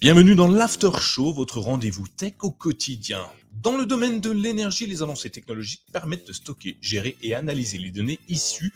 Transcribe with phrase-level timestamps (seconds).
[0.00, 3.20] Bienvenue dans l'After Show, votre rendez-vous tech au quotidien.
[3.62, 7.90] Dans le domaine de l'énergie, les avancées technologiques permettent de stocker, gérer et analyser les
[7.90, 8.72] données issues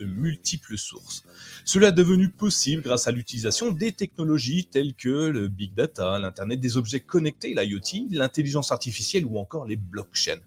[0.00, 1.24] de multiples sources.
[1.64, 6.58] Cela est devenu possible grâce à l'utilisation des technologies telles que le big data, l'internet
[6.58, 10.40] des objets connectés, l'IoT, l'intelligence artificielle ou encore les blockchains.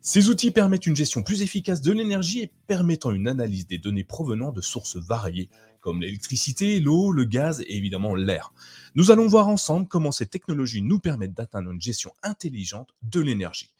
[0.00, 4.04] Ces outils permettent une gestion plus efficace de l'énergie et permettant une analyse des données
[4.04, 5.48] provenant de sources variées,
[5.80, 8.52] comme l'électricité, l'eau, le gaz et évidemment l'air.
[8.94, 13.70] Nous allons voir ensemble comment ces technologies nous permettent d'atteindre une gestion intelligente de l'énergie.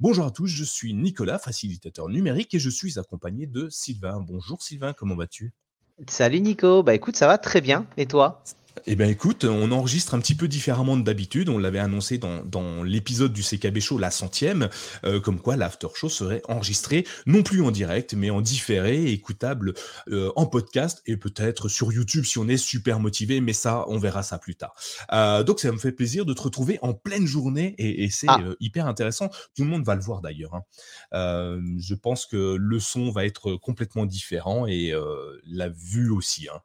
[0.00, 4.20] Bonjour à tous, je suis Nicolas, facilitateur numérique et je suis accompagné de Sylvain.
[4.20, 5.52] Bonjour Sylvain, comment vas-tu?
[6.06, 7.84] Salut Nico, bah écoute, ça va très bien.
[7.96, 8.40] Et toi?
[8.86, 11.48] Eh bien écoute, on enregistre un petit peu différemment d'habitude.
[11.48, 14.68] On l'avait annoncé dans, l'épisode du CKB Show, la centième,
[15.04, 19.74] euh, comme quoi l'after show serait enregistré non plus en direct, mais en différé, écoutable
[20.10, 23.40] euh, en podcast et peut-être sur YouTube si on est super motivé.
[23.40, 24.74] Mais ça, on verra ça plus tard.
[25.12, 28.40] Euh, donc ça me fait plaisir de te retrouver en pleine journée et, c'est ah.
[28.60, 29.28] hyper intéressant.
[29.54, 30.54] Tout le monde va le voir d'ailleurs.
[30.54, 31.60] Hein.
[31.78, 34.92] je pense que le son va être complètement différent et
[35.46, 36.48] la vue aussi.
[36.48, 36.60] Hein.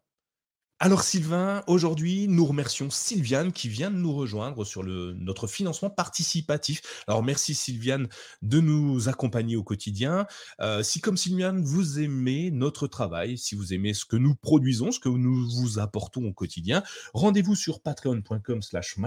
[0.84, 6.82] Alors Sylvain, aujourd'hui, nous remercions Sylviane qui vient de nous rejoindre sur notre financement participatif.
[7.08, 8.10] Alors merci Sylviane
[8.42, 10.28] de nous accompagner au quotidien.
[10.60, 14.92] Euh, si comme Sylviane, vous aimez notre travail, si vous aimez ce que nous produisons,
[14.92, 18.98] ce que nous vous apportons au quotidien, rendez-vous sur patreon.com slash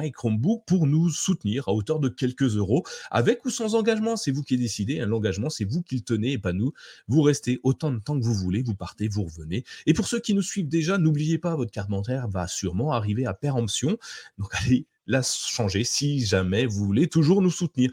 [0.67, 4.17] pour nous soutenir à hauteur de quelques euros, avec ou sans engagement.
[4.17, 5.01] C'est vous qui décidez.
[5.01, 6.73] Hein, l'engagement, c'est vous qui le tenez et pas nous.
[7.07, 9.63] Vous restez autant de temps que vous voulez, vous partez, vous revenez.
[9.85, 13.27] Et pour ceux qui nous suivent déjà, n'oubliez pas votre carte bancaire va sûrement arriver
[13.27, 13.99] à péremption.
[14.39, 17.91] Donc allez la changer si jamais vous voulez toujours nous soutenir.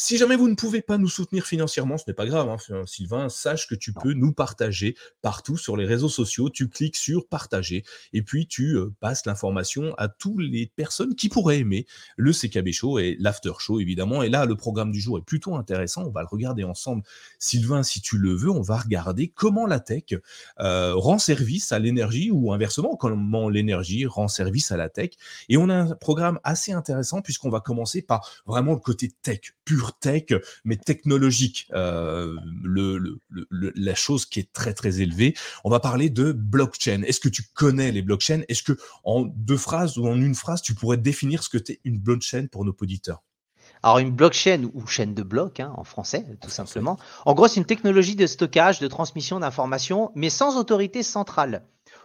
[0.00, 3.28] Si jamais vous ne pouvez pas nous soutenir financièrement, ce n'est pas grave, hein, Sylvain,
[3.28, 6.50] sache que tu peux nous partager partout sur les réseaux sociaux.
[6.50, 7.82] Tu cliques sur partager
[8.12, 11.84] et puis tu euh, passes l'information à toutes les personnes qui pourraient aimer
[12.16, 14.22] le CKB Show et l'After Show, évidemment.
[14.22, 16.04] Et là, le programme du jour est plutôt intéressant.
[16.04, 17.02] On va le regarder ensemble.
[17.40, 20.04] Sylvain, si tu le veux, on va regarder comment la tech
[20.60, 25.10] euh, rend service à l'énergie ou inversement, comment l'énergie rend service à la tech.
[25.48, 29.40] Et on a un programme assez intéressant puisqu'on va commencer par vraiment le côté tech,
[29.64, 30.24] pur tech,
[30.64, 31.68] mais technologique.
[31.72, 35.34] Euh, le, la chose qui est très très élevée.
[35.64, 37.02] On va parler de blockchain.
[37.02, 38.42] Est-ce que tu connais les blockchains?
[38.48, 41.80] Est-ce que en deux phrases ou en une phrase, tu pourrais définir ce que c'est
[41.84, 43.22] une blockchain pour nos auditeurs?
[43.82, 46.98] Alors une blockchain ou chaîne de blocs hein, en français, tout simplement.
[47.26, 51.62] En gros, c'est une technologie de stockage, de transmission d'informations, mais sans autorité centrale.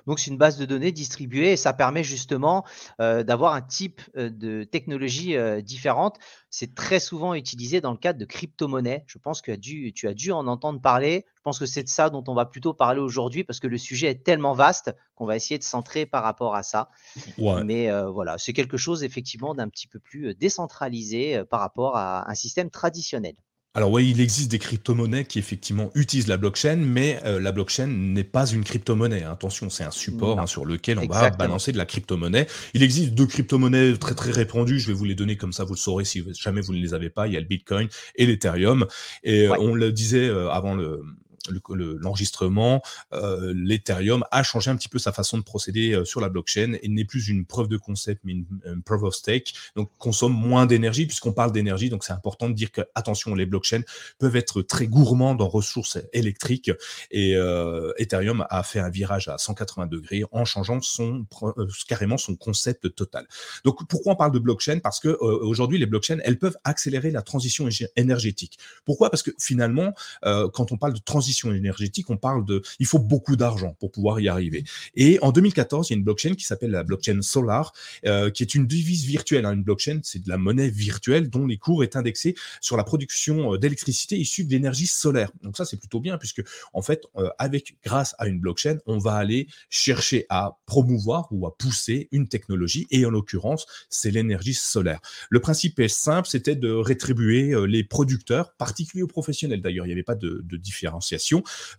[0.07, 2.65] Donc, c'est une base de données distribuée et ça permet justement
[2.99, 6.17] euh, d'avoir un type euh, de technologie euh, différente.
[6.49, 9.03] C'est très souvent utilisé dans le cadre de crypto-monnaies.
[9.07, 11.25] Je pense que tu as dû en entendre parler.
[11.35, 13.77] Je pense que c'est de ça dont on va plutôt parler aujourd'hui parce que le
[13.77, 16.89] sujet est tellement vaste qu'on va essayer de centrer par rapport à ça.
[17.37, 22.35] Mais voilà, c'est quelque chose effectivement d'un petit peu plus décentralisé par rapport à un
[22.35, 23.35] système traditionnel.
[23.75, 27.87] Alors oui, il existe des crypto-monnaies qui effectivement utilisent la blockchain, mais euh, la blockchain
[27.87, 29.23] n'est pas une crypto-monnaie.
[29.23, 32.45] Attention, c'est un support hein, sur lequel on va balancer de la crypto-monnaie.
[32.75, 34.79] Il existe deux crypto-monnaies très très répandues.
[34.79, 36.93] Je vais vous les donner comme ça, vous le saurez si jamais vous ne les
[36.93, 37.25] avez pas.
[37.25, 38.85] Il y a le Bitcoin et l'Ethereum.
[39.23, 41.01] Et euh, on le disait euh, avant le,
[41.49, 42.81] l'enregistrement,
[43.13, 46.75] euh, l'Ethereum a changé un petit peu sa façon de procéder euh, sur la blockchain
[46.81, 48.45] et n'est plus une preuve de concept, mais une,
[48.85, 49.53] proof of stake.
[49.75, 51.89] Donc, consomme moins d'énergie puisqu'on parle d'énergie.
[51.89, 53.81] Donc, c'est important de dire que, attention, les blockchains
[54.19, 56.71] peuvent être très gourmands en ressources électriques
[57.11, 62.17] et euh, Ethereum a fait un virage à 180 degrés en changeant son, euh, carrément
[62.17, 63.27] son concept total.
[63.65, 64.79] Donc, pourquoi on parle de blockchain?
[64.79, 68.57] Parce que aujourd'hui, les blockchains, elles peuvent accélérer la transition énergétique.
[68.85, 69.09] Pourquoi?
[69.09, 73.35] Parce que finalement, quand on parle de transition énergétique, on parle de, il faut beaucoup
[73.35, 74.63] d'argent pour pouvoir y arriver.
[74.95, 77.73] Et en 2014, il y a une blockchain qui s'appelle la blockchain Solar,
[78.05, 79.45] euh, qui est une devise virtuelle.
[79.45, 79.53] Hein.
[79.53, 83.53] Une blockchain, c'est de la monnaie virtuelle dont les cours est indexé sur la production
[83.53, 85.31] euh, d'électricité issue de l'énergie solaire.
[85.41, 86.43] Donc ça, c'est plutôt bien puisque
[86.73, 91.47] en fait, euh, avec grâce à une blockchain, on va aller chercher à promouvoir ou
[91.47, 94.99] à pousser une technologie et en l'occurrence, c'est l'énergie solaire.
[95.29, 99.93] Le principe est simple, c'était de rétribuer les producteurs, particuliers ou professionnels d'ailleurs, il n'y
[99.93, 101.22] avait pas de différenciation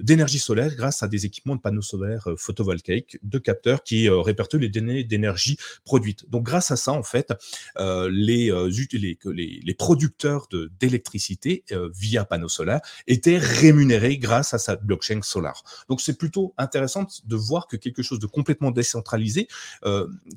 [0.00, 4.68] d'énergie solaire grâce à des équipements de panneaux solaires photovoltaïques, de capteurs qui répertorient les
[4.68, 6.28] données d'énergie produites.
[6.30, 7.32] Donc grâce à ça, en fait,
[7.78, 8.52] les,
[8.92, 9.18] les,
[9.64, 10.48] les, producteurs
[10.80, 11.64] d'électricité
[11.94, 15.62] via panneaux solaires étaient rémunérés grâce à sa blockchain Solar.
[15.88, 19.48] Donc c'est plutôt intéressant de voir que quelque chose de complètement décentralisé,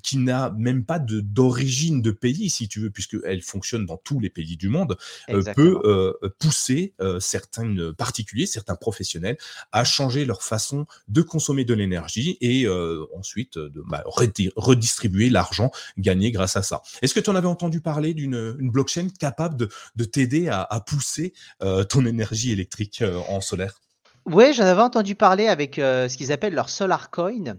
[0.04, 4.30] qui n'a même pas d'origine de, pays, si tu veux, puisqu'elle fonctionne dans tous les
[4.30, 4.98] pays du monde,
[5.56, 8.97] peut pousser certains particuliers, certains professionnels
[9.72, 12.68] à changer leur façon de consommer de l'énergie et
[13.16, 16.82] ensuite de bah, redistribuer l'argent gagné grâce à ça.
[17.02, 21.34] Est-ce que tu en avais entendu parler d'une blockchain capable de, t'aider à, pousser
[21.90, 23.80] ton énergie électrique en solaire?
[24.26, 27.58] Oui, j'en avais entendu parler avec ce qu'ils appellent leur Solar Coin,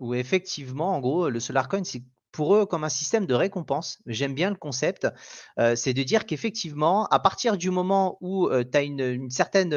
[0.00, 3.98] où effectivement, en gros, le Solar Coin, c'est pour eux comme un système de récompense.
[4.06, 5.06] J'aime bien le concept.
[5.74, 9.74] c'est de dire qu'effectivement, à partir du moment où tu as une, certaine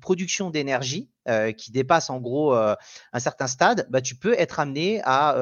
[0.00, 1.10] production d'énergie
[1.56, 5.36] qui dépasse en gros un certain stade, bah, tu peux être amené à,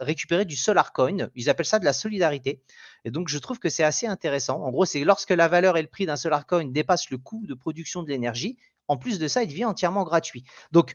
[0.00, 1.28] récupérer du solar coin.
[1.34, 2.62] Ils appellent ça de la solidarité.
[3.04, 4.62] Et donc, je trouve que c'est assez intéressant.
[4.62, 7.46] En gros, c'est lorsque la valeur et le prix d'un solar coin dépassent le coût
[7.46, 8.56] de production de l'énergie.
[8.88, 10.44] En plus de ça, il devient entièrement gratuit.
[10.72, 10.94] Donc,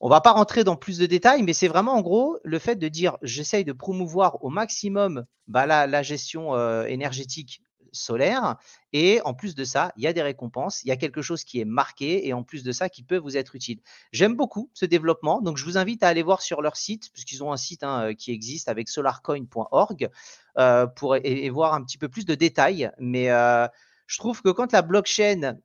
[0.00, 2.76] on va pas rentrer dans plus de détails, mais c'est vraiment en gros le fait
[2.76, 8.56] de dire j'essaye de promouvoir au maximum bah, la, gestion euh, énergétique solaire.
[8.92, 11.42] Et en plus de ça, il y a des récompenses, il y a quelque chose
[11.42, 13.80] qui est marqué et en plus de ça qui peut vous être utile.
[14.12, 17.42] J'aime beaucoup ce développement, donc je vous invite à aller voir sur leur site, puisqu'ils
[17.42, 20.10] ont un site hein, qui existe avec solarcoin.org
[20.58, 22.90] euh, pour et, voir un petit peu plus de détails.
[22.98, 23.66] Mais euh,
[24.06, 25.56] je trouve que quand la blockchain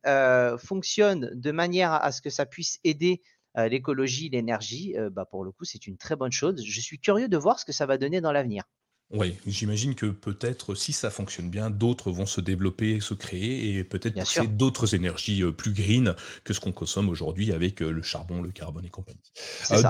[0.58, 3.22] fonctionne de manière à ce que ça puisse aider
[3.56, 6.64] l'écologie, l'énergie, bah, pour le coup, c'est une très bonne chose.
[6.64, 8.64] Je suis curieux de voir ce que ça va donner dans l'avenir.
[9.10, 13.84] Oui, j'imagine que peut-être, si ça fonctionne bien, d'autres vont se développer, se créer et
[13.84, 18.50] peut-être pousser d'autres énergies plus green que ce qu'on consomme aujourd'hui avec le charbon, le
[18.50, 19.20] carbone et compagnie.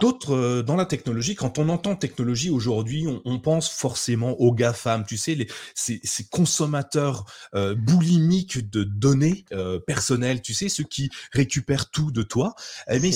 [0.00, 5.16] d'autres dans la technologie, quand on entend technologie aujourd'hui, on, pense forcément aux GAFAM, tu
[5.16, 6.00] sais, les, ces,
[6.30, 7.24] consommateurs
[7.54, 9.44] boulimiques de données
[9.86, 12.54] personnelles, tu sais, ceux qui récupèrent tout de toi.
[12.90, 13.10] Eh mais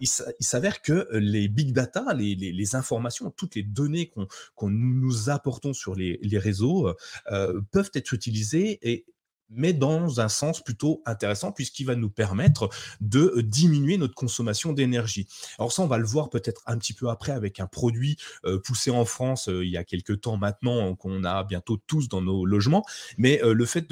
[0.00, 4.12] il, s'avère que les big data, les, informations, toutes les données
[4.56, 6.90] qu'on nous a apportons sur les, réseaux
[7.70, 9.04] peuvent être utilisés et
[9.50, 12.68] mais dans un sens plutôt intéressant puisqu'il va nous permettre
[13.00, 15.26] de diminuer notre consommation d'énergie.
[15.58, 18.16] Alors ça, on va le voir peut-être un petit peu après avec un produit
[18.64, 22.44] poussé en France il y a quelques temps maintenant qu'on a bientôt tous dans nos
[22.44, 22.84] logements,
[23.18, 23.86] mais le fait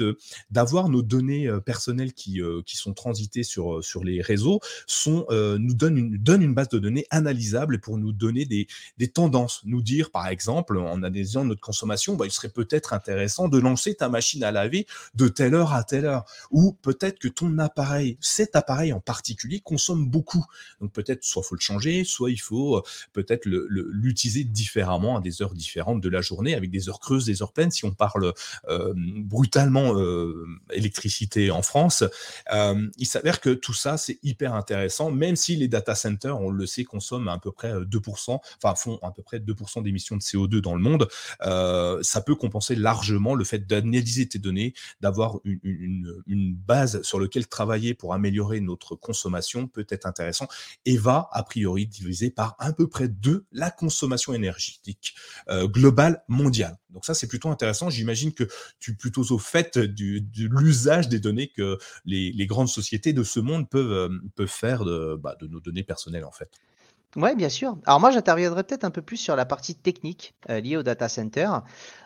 [0.49, 5.97] d'avoir nos données personnelles qui, qui sont transitées sur, sur les réseaux sont, nous donne
[5.97, 8.67] une, donne une base de données analysable pour nous donner des,
[8.97, 13.47] des tendances, nous dire par exemple en analysant notre consommation, bah, il serait peut-être intéressant
[13.47, 17.19] de lancer ta machine à laver de telle telle heure à telle heure, ou peut-être
[17.19, 20.45] que ton appareil, cet appareil en particulier, consomme beaucoup.
[20.79, 22.81] Donc peut-être soit faut le changer, soit il faut euh,
[23.11, 27.41] peut-être l'utiliser différemment à des heures différentes de la journée, avec des heures creuses, des
[27.41, 27.71] heures pleines.
[27.71, 28.31] Si on parle
[28.69, 32.05] euh, brutalement euh, électricité en France,
[32.97, 36.65] il s'avère que tout ça c'est hyper intéressant, même si les data centers, on le
[36.65, 40.61] sait, consomment à peu près 2%, enfin font à peu près 2% d'émissions de CO2
[40.61, 41.09] dans le monde.
[41.41, 47.93] ça peut compenser largement le fait d'analyser tes données, d'avoir une, base sur laquelle travailler
[47.93, 50.47] pour améliorer notre consommation peut être intéressant
[50.85, 55.15] et va a priori diviser par à peu près deux la consommation énergétique
[55.49, 56.77] euh, globale mondiale.
[56.91, 57.89] Donc ça c'est plutôt intéressant.
[57.89, 58.45] J'imagine que
[58.79, 60.21] tu es plutôt au fait de
[60.59, 64.83] l'usage des données que les, grandes sociétés de ce monde peuvent, euh, peuvent faire
[65.17, 66.49] bah, de nos données personnelles en fait.
[67.15, 67.77] Oui, bien sûr.
[67.85, 71.07] Alors moi, j'interviendrai peut-être un peu plus sur la partie technique euh, liée au data
[71.09, 71.47] center.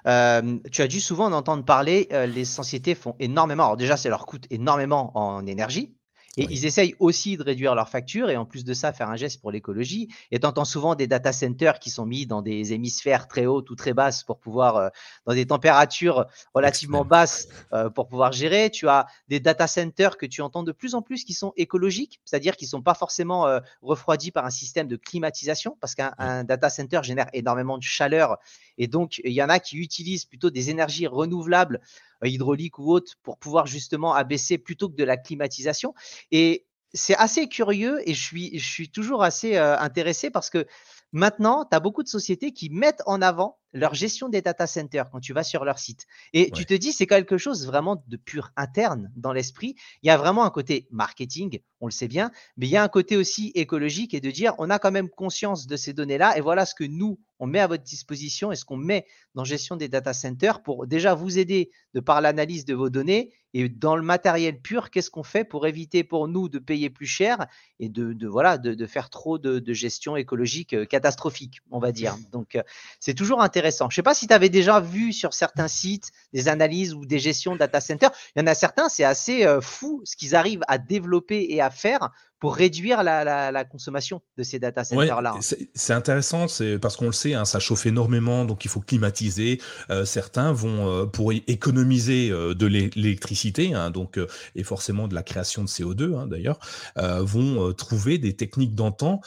[0.06, 3.96] Euh, tu as dû souvent en entendre parler, euh, les sociétés font énormément, alors déjà,
[3.96, 5.97] ça leur coûte énormément en énergie,
[6.38, 9.16] et ils essayent aussi de réduire leurs factures et en plus de ça, faire un
[9.16, 10.08] geste pour l'écologie.
[10.32, 13.70] Et tu entends souvent des data centers qui sont mis dans des hémisphères très hautes
[13.72, 14.90] ou très basses pour pouvoir, euh,
[15.26, 18.70] dans des températures relativement basses euh, pour pouvoir gérer.
[18.70, 22.22] Tu as des data centers que tu entends de plus en plus qui sont écologiques,
[22.24, 26.44] c'est-à-dire qui ne sont pas forcément euh, refroidis par un système de climatisation parce qu'un
[26.44, 28.38] data center génère énormément de chaleur.
[28.78, 31.82] Et donc, il y en a qui utilisent plutôt des énergies renouvelables
[32.24, 35.94] euh, hydraulique ou autre pour pouvoir justement abaisser plutôt que de la climatisation.
[36.32, 40.66] Et c'est assez curieux et je suis, je suis toujours assez euh, intéressé parce que
[41.12, 45.10] maintenant, tu as beaucoup de sociétés qui mettent en avant leur gestion des data centers
[45.10, 46.06] quand tu vas sur leur site.
[46.34, 49.76] Et tu te dis, c'est quelque chose vraiment de pur interne dans l'esprit.
[50.04, 52.84] Il y a vraiment un côté marketing, on le sait bien, mais il y a
[52.84, 56.38] un côté aussi écologique et de dire, on a quand même conscience de ces données-là
[56.38, 59.06] et voilà ce que nous, on met à votre disposition et ce qu'on met
[59.36, 63.32] dans gestion des data centers pour déjà vous aider de par l'analyse de vos données
[63.54, 67.06] et dans le matériel pur, qu'est-ce qu'on fait pour éviter pour nous de payer plus
[67.06, 67.48] cher
[67.80, 72.16] et de, voilà de, faire trop de, gestion écologique euh, catastrophique, on va dire.
[72.32, 72.64] Donc euh,
[73.00, 73.57] c'est toujours intéressant.
[73.62, 77.06] Je ne sais pas si tu avais déjà vu sur certains sites des analyses ou
[77.06, 78.08] des gestions data center.
[78.36, 81.62] Il y en a certains, c'est assez euh, fou ce qu'ils arrivent à développer et
[81.62, 82.10] à faire
[82.40, 85.36] pour réduire la, consommation de ces data centers-là.
[85.36, 85.56] Hein.
[85.74, 89.60] c'est intéressant, c'est parce qu'on le sait, hein, ça chauffe énormément, donc il faut climatiser.
[89.90, 94.20] Euh, certains vont, euh, pour économiser euh, de l'électricité, hein, donc
[94.56, 96.60] et forcément de la création de CO2 d'ailleurs,
[96.96, 99.22] vont trouver des techniques d'antan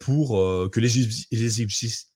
[0.00, 0.30] pour
[0.70, 0.88] que les,
[1.32, 1.66] les,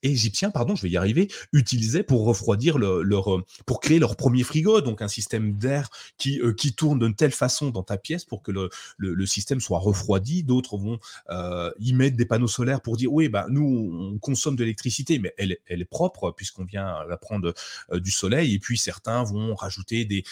[0.03, 4.81] Égyptiens, pardon, je vais y arriver, utilisaient pour refroidir leur, pour créer leur premier frigo,
[4.81, 5.89] donc un système d'air
[6.19, 9.79] qui, qui tourne d'une telle façon dans ta pièce pour que le, le système soit
[9.79, 10.99] refroidi d'autres vont
[11.31, 15.19] euh, y mettre des panneaux solaires pour dire oui, bah, nous, on consomme de l'électricité,
[15.19, 17.55] mais elle, est propre puisqu'on vient la prendre
[17.93, 18.55] euh, du soleil.
[18.55, 20.25] Et puis certains vont rajouter des,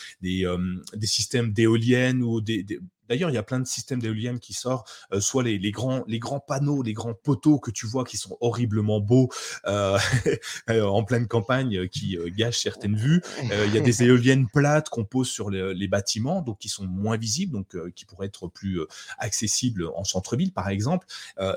[0.45, 2.65] euh, des systèmes d'éoliennes ou des,
[3.09, 6.19] D'ailleurs, il y a plein de systèmes d'éoliennes qui sortent, euh, soit les, grands, les
[6.19, 9.29] grands panneaux, les grands poteaux que tu vois qui sont horriblement beaux
[9.67, 9.99] euh,
[10.71, 13.23] euh, en pleine campagne qui gâchent certaines vues.
[13.43, 17.17] il y a des éoliennes plates qu'on pose sur les, bâtiments, donc qui sont moins
[17.17, 18.81] visibles, donc qui pourraient être plus
[19.19, 21.07] accessibles en centre-ville, par exemple.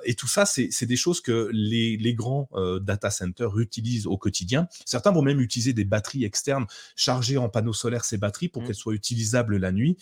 [0.05, 2.50] et tout ça, c'est des choses que les, les grands
[2.81, 4.67] data centers utilisent au quotidien.
[4.86, 6.65] Certains vont même utiliser des batteries externes
[6.96, 8.67] chargées en panneaux solaires ces batteries pour mmh.
[8.67, 9.98] qu'elles soient utilisables la nuit.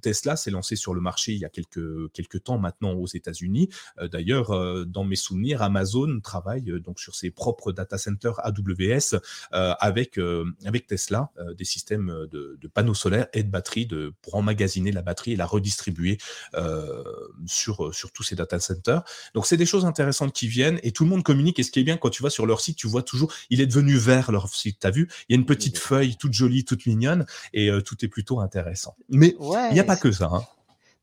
[0.00, 3.68] Tesla, c'est lancé sur le marché il y a quelques, quelques temps maintenant aux États-Unis.
[4.00, 8.40] Euh, d'ailleurs, euh, dans mes souvenirs, Amazon travaille euh, donc sur ses propres data centers
[8.44, 9.18] AWS
[9.50, 10.18] avec,
[10.64, 15.32] avec Tesla, des systèmes de, panneaux solaires et de batteries de, pour emmagasiner la batterie
[15.32, 16.18] et la redistribuer
[17.46, 19.02] sur, sur tous ces data centers.
[19.34, 21.58] Donc, c'est des choses intéressantes qui viennent et tout le monde communique.
[21.58, 23.60] Et ce qui est bien, quand tu vas sur leur site, tu vois toujours, il
[23.60, 24.78] est devenu vert leur site.
[24.80, 25.08] Tu as vu?
[25.28, 28.96] Il y a une petite feuille toute jolie, toute mignonne et tout est plutôt intéressant.
[29.08, 30.30] Mais il n'y a pas que ça.
[30.32, 30.43] Hein.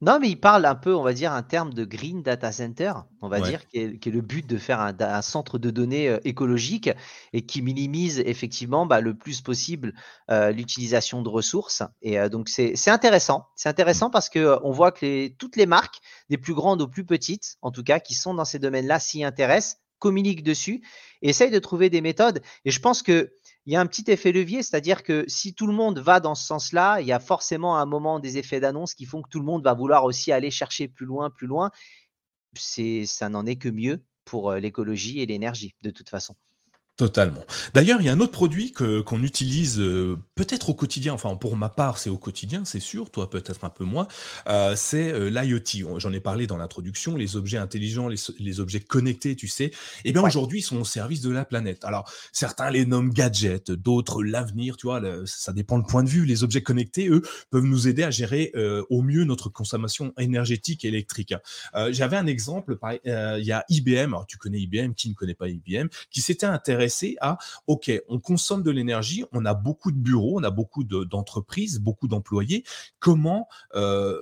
[0.03, 2.93] Non, mais il parle un peu, on va dire, un terme de green data center,
[3.21, 6.89] on va dire, qui est, le but de faire un, centre de données euh, écologique
[7.33, 9.93] et qui minimise effectivement bah, le plus possible
[10.31, 11.83] euh, l'utilisation de ressources.
[12.01, 13.45] Et euh, donc, c'est intéressant.
[13.55, 15.99] C'est intéressant parce que on voit que les, toutes les marques,
[16.31, 19.23] des plus grandes aux plus petites, en tout cas, qui sont dans ces domaines-là, s'y
[19.23, 20.81] intéressent, communiquent dessus,
[21.21, 22.41] essayent de trouver des méthodes.
[22.65, 23.33] Et je pense que
[23.65, 26.35] il y a un petit effet levier, c'est-à-dire que si tout le monde va dans
[26.35, 29.39] ce sens-là, il y a forcément un moment des effets d'annonce qui font que tout
[29.39, 31.71] le monde va vouloir aussi aller chercher plus loin, plus loin.
[32.55, 36.35] C'est, ça n'en est que mieux pour euh, l'écologie et l'énergie, de toute façon.
[37.01, 37.43] Totalement.
[37.73, 41.35] D'ailleurs, il y a un autre produit que qu'on utilise, euh, peut-être au quotidien, enfin
[41.35, 44.07] pour ma part, c'est au quotidien, c'est sûr, toi peut-être un peu moins,
[44.47, 45.97] euh, c'est, euh, l'IoT.
[45.97, 49.71] J'en ai parlé dans l'introduction, les objets intelligents, les objets connectés, tu sais?
[50.05, 51.85] Et bien aujourd'hui, ils sont au service de la planète.
[51.85, 55.01] Alors certains les nomment gadgets, d'autres l'avenir, tu vois?
[55.25, 56.27] ça dépend le point de vue.
[56.27, 58.53] Les objets connectés, eux, peuvent nous aider à gérer,
[58.91, 61.33] au mieux notre consommation énergétique et électrique.
[61.89, 65.49] j'avais un exemple, il y a IBM, alors tu connais IBM, qui ne connaît pas
[65.49, 65.87] IBM?
[66.11, 70.43] Qui s'était intéressé à, OK, on consomme de l'énergie, on a beaucoup de bureaux, on
[70.43, 72.63] a beaucoup d'entreprises, beaucoup d'employés.
[72.99, 74.21] Comment euh,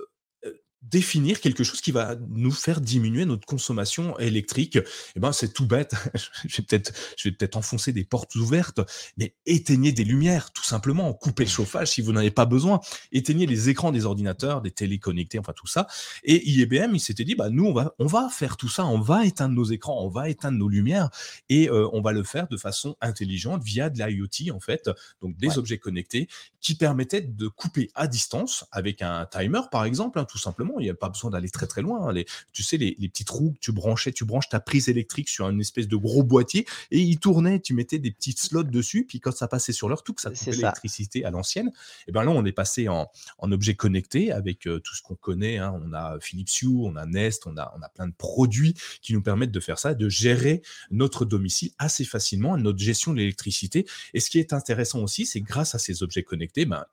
[0.82, 4.78] définir quelque chose qui va nous faire diminuer notre consommation électrique,
[5.14, 5.94] eh ben c'est tout bête.
[6.46, 8.80] je vais peut-être, je vais peut-être enfoncer des portes ouvertes,
[9.18, 11.12] mais éteignez des lumières, tout simplement.
[11.12, 12.80] Coupez le chauffage si vous n'en avez pas besoin.
[13.12, 15.86] Éteignez les écrans des ordinateurs, des téléconnectés, enfin tout ça.
[16.24, 19.00] Et IBM, il s'était dit, bah nous on va, on va faire tout ça, on
[19.00, 21.10] va éteindre nos écrans, on va éteindre nos lumières,
[21.48, 25.36] et euh, on va le faire de façon intelligente via de l'IoT en fait, donc
[25.36, 26.28] des objets connectés
[26.60, 30.84] qui permettaient de couper à distance avec un timer par exemple, hein, tout simplement il
[30.84, 32.08] n'y a pas besoin d'aller très très loin.
[32.08, 32.12] Hein.
[32.12, 35.28] Les, tu sais, les, les, petites roues que tu branchais, tu branches ta prise électrique
[35.28, 39.04] sur une espèce de gros boîtier et il tournait, tu mettais des petites slots dessus,
[39.06, 41.68] puis quand ça passait sur l'heure, tout que ça coupait l'électricité à l'ancienne.
[41.68, 45.02] Et eh bien là, on est passé en, en objet connecté avec euh, tout ce
[45.02, 45.58] qu'on connaît.
[45.58, 45.80] Hein.
[45.84, 49.12] On a Philips Hue, on a Nest, on a, on a plein de produits qui
[49.12, 53.86] nous permettent de faire ça, de gérer notre domicile assez facilement, notre gestion de l'électricité.
[54.14, 56.84] Et ce qui est intéressant aussi, c'est grâce à ces objets connectés, ben,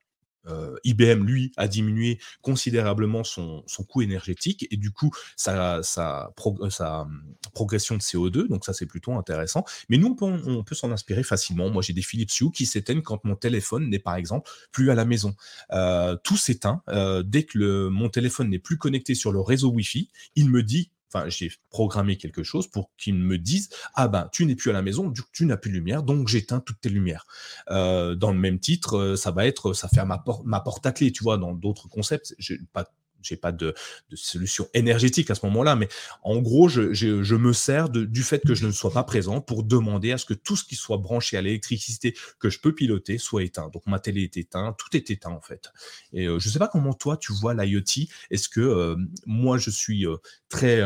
[0.48, 7.36] euh, IBM, lui, a diminué considérablement son, coût énergétique et du coup, sa, sa, hum,
[7.54, 8.48] progression de CO2.
[8.48, 9.66] Donc ça, c'est plutôt intéressant.
[9.90, 11.70] Mais nous, on peut, s'en inspirer facilement.
[11.70, 14.96] Moi, j'ai des Philips Hue qui s'éteignent quand mon téléphone n'est, par exemple, plus à
[14.96, 15.36] la maison.
[15.72, 16.82] Euh, tout s'éteint.
[16.90, 20.64] Euh, dès que le, mon téléphone n'est plus connecté sur le réseau Wi-Fi, il me
[20.64, 24.70] dit enfin, j'ai programmé quelque chose pour qu'ils me disent Ah ben, tu n'es plus
[24.70, 27.26] à la maison, tu n'as plus de lumière, donc j'éteins toutes tes lumières.
[27.70, 31.12] Euh, dans le même titre, ça va être ça fait ma, ma porte à clé,
[31.12, 32.36] tu vois, dans d'autres concepts.
[32.74, 32.86] Pas
[33.22, 33.74] j'ai pas de,
[34.14, 35.88] solution énergétique à ce moment-là, mais
[36.24, 40.12] en gros, je, me sers du fait que je ne sois pas présent pour demander
[40.12, 43.44] à ce que tout ce qui soit branché à l'électricité que je peux piloter soit
[43.44, 43.70] éteint.
[43.70, 45.72] Donc ma télé est éteinte, tout est éteint en fait.
[46.14, 48.08] Et je euh, je sais pas comment toi tu vois l'IoT.
[48.32, 48.96] Est-ce que euh,
[49.26, 50.16] moi je suis euh,
[50.48, 50.82] très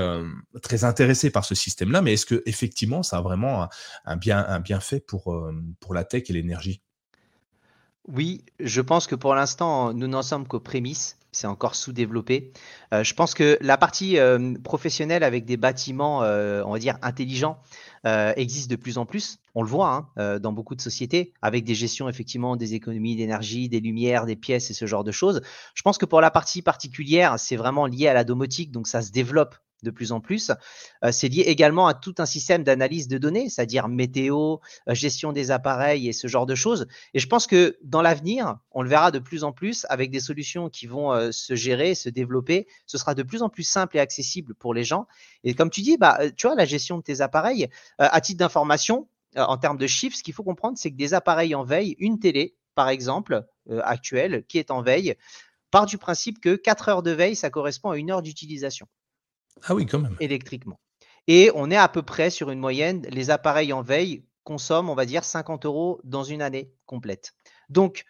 [0.64, 3.70] très intéressé par ce système-là, mais est-ce que effectivement ça a vraiment
[4.06, 5.40] un, bien un bienfait pour
[5.80, 6.82] pour la tech et l'énergie?
[8.08, 11.18] Oui, je pense que pour l'instant, nous n'en sommes qu'aux prémices.
[11.34, 12.52] C'est encore sous-développé.
[12.94, 16.98] Euh, je pense que la partie euh, professionnelle avec des bâtiments, euh, on va dire,
[17.02, 17.62] intelligents,
[18.04, 19.38] existe de plus en plus.
[19.54, 23.70] On le voit hein, dans beaucoup de sociétés, avec des gestions effectivement des économies d'énergie,
[23.70, 25.42] des lumières, des pièces et ce genre de choses.
[25.76, 29.04] Je pense que pour la partie particulière, c'est vraiment lié à la domotique, donc ça
[29.04, 30.52] se développe de plus en plus.
[31.04, 34.58] Euh, c'est lié également à tout un système d'analyse de données, c'est-à-dire météo,
[34.88, 36.88] euh, gestion des appareils et ce genre de choses.
[37.14, 40.20] Et je pense que dans l'avenir, on le verra de plus en plus avec des
[40.20, 42.68] solutions qui vont euh, se gérer, se développer.
[42.86, 45.08] Ce sera de plus en plus simple et accessible pour les gens.
[45.44, 49.08] Et comme tu dis, bah, tu vois, la gestion de tes appareils, à titre d'information,
[49.36, 52.20] en termes de chiffres, ce qu'il faut comprendre, c'est que des appareils en veille, une
[52.20, 53.46] télé, par exemple,
[53.84, 55.16] actuelle, qui est en veille,
[55.72, 58.88] part du principe que 4 heures de veille, ça correspond à une heure d'utilisation.
[59.64, 60.18] Ah oui, quand même.
[60.20, 60.80] Électriquement.
[61.28, 64.96] Et on est à peu près sur une moyenne, les appareils en veille consomment, on
[64.96, 67.34] va dire, 50 euros dans une année complète.
[67.70, 68.06] Donc,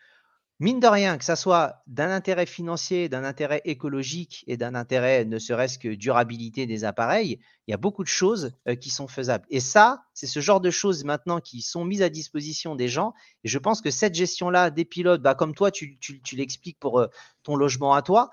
[0.60, 5.25] mine de rien, que ça soit d'un intérêt financier, d'un intérêt écologique et d'un intérêt
[5.25, 9.07] ne serait-ce que durabilité des appareils, il y a beaucoup de choses euh, qui sont
[9.07, 9.45] faisables.
[9.50, 13.13] Et ça, c'est ce genre de choses maintenant qui sont mises à disposition des gens.
[13.43, 16.00] Et je pense que cette gestion-là des pilotes, bah, comme toi, tu,
[16.33, 17.07] l'expliques pour euh,
[17.43, 18.29] ton logement à toi,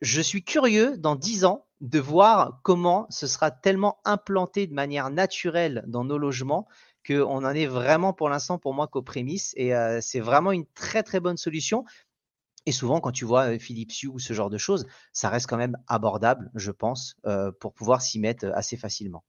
[0.00, 5.10] je suis curieux dans 10 ans de voir comment ce sera tellement implanté de manière
[5.10, 6.66] naturelle dans nos logements
[7.06, 10.64] qu'on en est vraiment pour l'instant pour moi qu'aux prémices et euh, c'est vraiment une
[10.74, 11.84] très très bonne solution.
[12.64, 15.46] Et souvent, quand tu vois euh, Philips Hue ou ce genre de choses, ça reste
[15.46, 19.22] quand même abordable, je pense, euh, pour pouvoir s'y mettre assez facilement.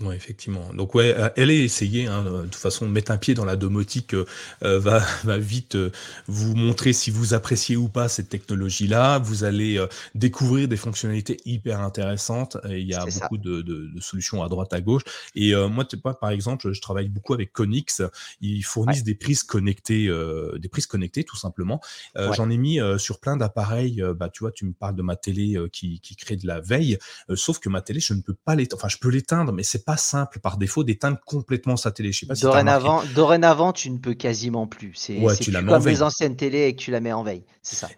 [0.00, 0.74] Oui, effectivement.
[0.74, 2.08] Donc ouais, euh, elle est essayée.
[2.08, 4.26] Hein, de toute façon, mettre un pied dans la domotique euh,
[4.64, 5.78] euh, va, va vite
[6.26, 9.20] vous montrer si vous appréciez ou pas cette technologie-là.
[9.20, 9.84] Vous allez
[10.16, 12.56] découvrir des fonctionnalités hyper intéressantes.
[12.68, 15.02] Et il y a beaucoup de, de, de, solutions à droite, à gauche.
[15.36, 18.02] Et moi, tu par exemple, je travaille beaucoup avec Conix.
[18.40, 20.10] Ils fournissent des prises connectées,
[20.58, 21.80] des prises connectées, tout simplement.
[22.16, 24.02] J'en ai mis sur plein d'appareils.
[24.16, 26.98] bah, tu vois, tu me parles de ma télé qui, qui crée de la veille.
[27.34, 28.80] sauf que ma télé, je ne peux pas l'éteindre.
[28.80, 32.12] Enfin, je peux l'éteindre, mais c'est pas simple par défaut d'éteindre complètement sa télé.
[32.12, 34.92] Je sais pas dorénavant, dorénavant, tu ne peux quasiment plus.
[34.94, 37.44] C'est tu comme les anciennes télé et que tu la mets en veille.
[37.62, 37.88] C'est ça.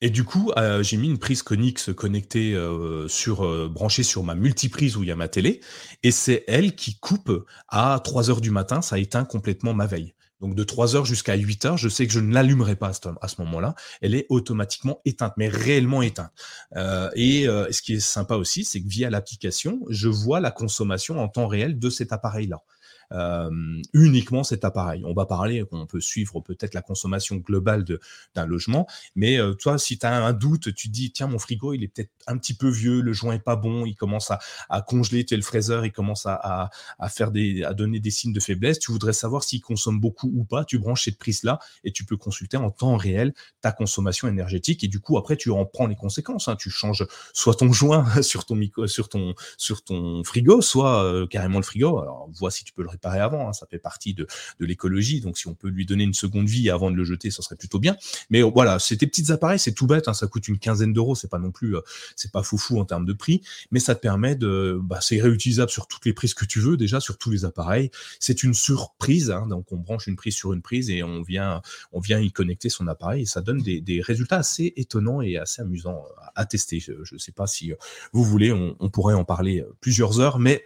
[0.00, 4.22] Et, du coup, euh, j'ai mis une prise Conix connectée euh, sur euh, branchée sur
[4.22, 5.60] ma multiprise où il y a ma télé,
[6.02, 7.32] et c'est elle qui coupe
[7.68, 8.82] à 3 heures du matin.
[8.82, 10.14] Ça éteint complètement ma veille.
[10.40, 13.28] Donc de 3 heures jusqu'à 8 heures, je sais que je ne l'allumerai pas à
[13.28, 13.74] ce, moment-là.
[14.02, 16.32] Elle est automatiquement éteinte, mais réellement éteinte.
[16.76, 20.50] Euh, et euh, ce qui est sympa aussi, c'est que via l'application, je vois la
[20.50, 22.62] consommation en temps réel de cet appareil-là.
[23.12, 23.50] Euh,
[23.92, 25.02] uniquement cet appareil.
[25.04, 27.84] On va parler, on peut suivre peut-être la consommation globale
[28.34, 31.38] d'un logement, mais euh, toi, si tu as un doute, tu te dis, tiens, mon
[31.38, 34.30] frigo, il est peut-être un petit peu vieux, le joint est pas bon, il commence
[34.30, 34.38] à,
[34.68, 38.32] à congeler, tu le fraiseur, il commence à, à, faire des, à donner des signes
[38.32, 41.92] de faiblesse, tu voudrais savoir s'il consomme beaucoup ou pas, tu branches cette prise-là et
[41.92, 45.64] tu peux consulter en temps réel ta consommation énergétique et du coup, après, tu en
[45.64, 46.48] prends les conséquences.
[46.48, 46.56] Hein.
[46.56, 51.58] Tu changes soit ton joint sur ton, sur ton, sur ton frigo, soit euh, carrément
[51.58, 51.98] le frigo.
[51.98, 53.48] Alors, vois si tu peux le réparer avant.
[53.48, 54.26] Hein, ça fait partie de,
[54.60, 55.20] l'écologie.
[55.20, 57.56] Donc, si on peut lui donner une seconde vie avant de le jeter, ça serait
[57.56, 57.96] plutôt bien.
[58.30, 60.08] Mais euh, voilà, c'est tes petits appareils, c'est tout bête.
[60.08, 61.14] Hein, ça coûte une quinzaine d'euros.
[61.14, 61.80] C'est pas non plus, euh,
[62.16, 65.70] c'est pas foufou en termes de prix, mais ça te permet de, bah, c'est réutilisable
[65.70, 67.90] sur toutes les prises que tu veux déjà, sur tous les appareils.
[68.20, 69.30] C'est une surprise.
[69.30, 71.62] Hein, donc, on branche une prise sur une prise et on vient,
[71.92, 75.36] on vient y connecter son appareil et ça donne des, des résultats assez étonnants et
[75.36, 76.80] assez amusants à tester.
[76.80, 77.72] Je ne sais pas si
[78.12, 80.64] vous voulez, on pourrait en parler plusieurs heures, mais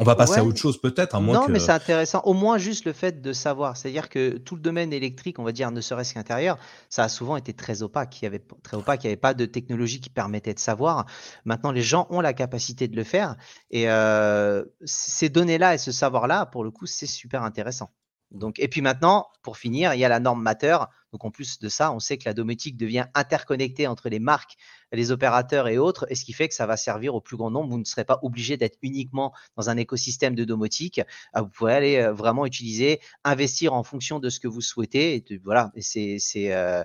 [0.00, 2.22] on va passer à autre chose peut-être, à Non, mais c'est intéressant.
[2.24, 3.76] Au moins juste le fait de savoir.
[3.76, 6.58] C'est-à-dire que tout le domaine électrique, on va dire, ne serait-ce qu'intérieur,
[6.88, 8.20] ça a souvent été très opaque.
[8.22, 9.04] Il y avait très opaque.
[9.04, 11.04] Il n'y avait pas de technologie qui permettait de savoir.
[11.44, 13.36] Maintenant, les gens ont la capacité de le faire.
[13.70, 17.90] Et euh, ces données-là et ce savoir-là, pour le coup, c'est super intéressant.
[18.30, 20.78] Donc, et puis maintenant, pour finir, il y a la norme Matter.
[21.12, 24.56] Donc, en plus de ça, on sait que la domotique devient interconnectée entre les marques,
[24.92, 27.50] les opérateurs et autres, et ce qui fait que ça va servir au plus grand
[27.50, 27.70] nombre.
[27.70, 31.00] Vous ne serez pas obligé d'être uniquement dans un écosystème de domotique.
[31.32, 35.16] Ah, vous pouvez aller euh, vraiment utiliser, investir en fonction de ce que vous souhaitez.
[35.16, 36.82] Et voilà, et c'est, euh,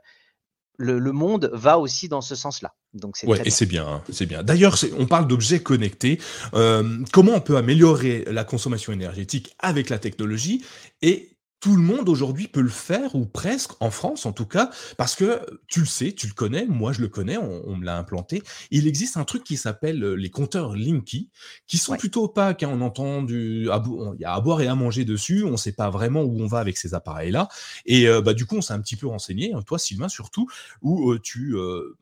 [0.77, 2.73] le, monde va aussi dans ce sens-là.
[2.93, 4.43] Donc c'est Ouais, et c'est bien, hein, c'est bien.
[4.43, 6.19] D'ailleurs, c'est- on parle d'objets connectés.
[6.53, 10.63] Euh, comment on peut améliorer la consommation énergétique avec la technologie?
[11.01, 14.69] Et tout le monde aujourd'hui peut le faire, ou presque, en France en tout cas,
[14.97, 17.85] parce que tu le sais, tu le connais, moi je le connais, on, on me
[17.85, 18.43] l'a implanté.
[18.69, 21.29] Il existe un truc qui s'appelle euh, les compteurs Linky,
[21.67, 21.97] qui sont Ouais.
[21.97, 22.61] plutôt opaques.
[22.63, 25.43] hein, on entend du, il y a à boire et à manger dessus.
[25.43, 27.47] On ne sait pas vraiment où on va avec ces appareils-là.
[27.85, 30.47] Et euh, bah, du coup, on s'est un petit peu renseigné, hein, toi Sylvain surtout,
[30.81, 31.97] où euh, tu euh,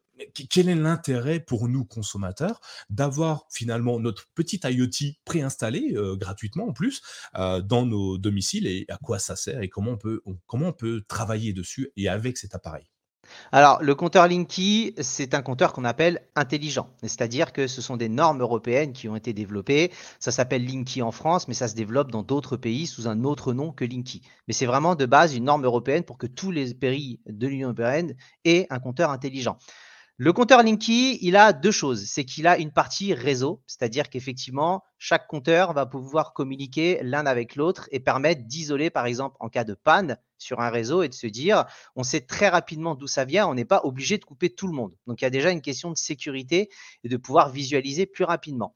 [0.50, 2.60] quel est l'intérêt pour nous consommateurs
[2.90, 7.02] d'avoir finalement notre petit IoT préinstallé euh, gratuitement en plus
[7.36, 10.74] euh, dans nos domiciles et à quoi ça sert et comment on peut comment on
[10.74, 12.86] peut travailler dessus et avec cet appareil?
[13.52, 16.90] Alors, le compteur Linky, c'est un compteur qu'on appelle intelligent.
[17.02, 19.92] C'est-à-dire que ce sont des normes européennes qui ont été développées.
[20.20, 23.54] Ça s'appelle Linky en France, mais ça se développe dans d'autres pays sous un autre
[23.54, 24.22] nom que Linky.
[24.48, 27.70] Mais c'est vraiment de base une norme européenne pour que tous les pays de l'Union
[27.70, 29.58] européenne aient un compteur intelligent.
[30.18, 32.06] Le compteur Linky, il a deux choses.
[32.06, 37.56] C'est qu'il a une partie réseau, c'est-à-dire qu'effectivement, chaque compteur va pouvoir communiquer l'un avec
[37.56, 41.16] l'autre et permettre d'isoler, par exemple, en cas de panne sur un réseau et de
[41.16, 44.52] se dire, on sait très rapidement d'où ça vient, on n'est pas obligé de couper
[44.52, 44.96] tout le monde.
[45.08, 46.70] Donc, il y a déjà une question de sécurité
[47.04, 48.76] et de pouvoir visualiser plus rapidement.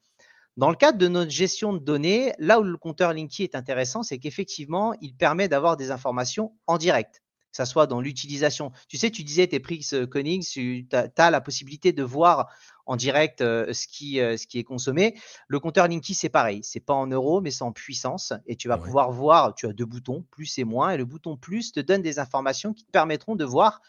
[0.56, 4.02] Dans le cadre de notre gestion de données, là où le compteur Linky est intéressant,
[4.02, 7.22] c'est qu'effectivement, il permet d'avoir des informations en direct
[7.52, 8.72] que ça soit dans l'utilisation.
[8.88, 12.50] Tu sais, tu disais tes prix Koenig, tu as, la possibilité de voir
[12.86, 15.16] en direct euh, ce, qui, euh, ce qui est consommé.
[15.48, 16.62] Le compteur Linky, c'est pareil.
[16.64, 18.34] C'est pas en euros, mais c'est en puissance.
[18.46, 18.84] Et tu vas Ouais.
[18.84, 20.92] pouvoir voir, tu as deux boutons, plus et moins.
[20.92, 23.82] Et le bouton plus te donne des informations qui te permettront de voir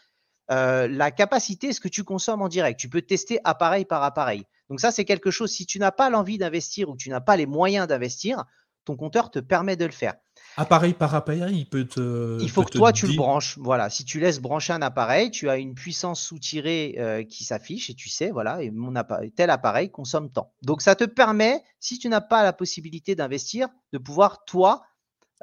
[0.51, 2.79] euh, la capacité, ce que tu consommes en direct.
[2.79, 4.45] Tu peux tester appareil par appareil.
[4.69, 7.21] Donc ça, c'est quelque chose, si tu n'as pas l'envie d'investir ou que tu n'as
[7.21, 8.45] pas les moyens d'investir,
[8.83, 10.15] ton compteur te permet de le faire.
[10.59, 13.57] Appareil par appareil, il peut te Il faut que toi, tu le branches.
[13.59, 17.89] Voilà, si tu laisses brancher un appareil, tu as une puissance soutirée euh, qui s'affiche
[17.89, 20.51] et tu sais, voilà, et mon appareil, tel appareil consomme tant.
[20.61, 24.83] Donc, ça te permet, si tu n'as pas la possibilité d'investir, de pouvoir, toi,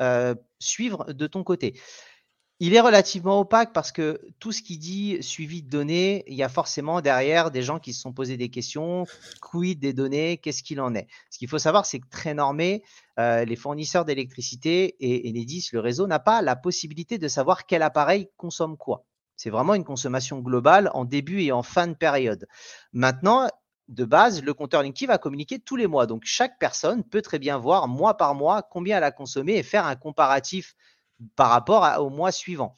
[0.02, 1.80] euh, suivre de ton côté.
[2.58, 6.42] Il est relativement opaque parce que tout ce qui dit suivi de données, il y
[6.42, 9.04] a forcément derrière des gens qui se sont posés des questions.
[9.42, 12.82] Quid des données Qu'est-ce qu'il en est Ce qu'il faut savoir, c'est que très normé,
[13.18, 17.82] euh, les fournisseurs d'électricité et Enedis, le réseau, n'a pas la possibilité de savoir quel
[17.82, 19.04] appareil consomme quoi.
[19.36, 22.46] C'est vraiment une consommation globale en début et en fin de période.
[22.94, 23.50] Maintenant,
[23.88, 26.06] de base, le compteur Linky va communiquer tous les mois.
[26.06, 29.62] Donc, chaque personne peut très bien voir mois par mois combien elle a consommé et
[29.62, 30.74] faire un comparatif
[31.34, 32.74] par rapport à, au mois suivant.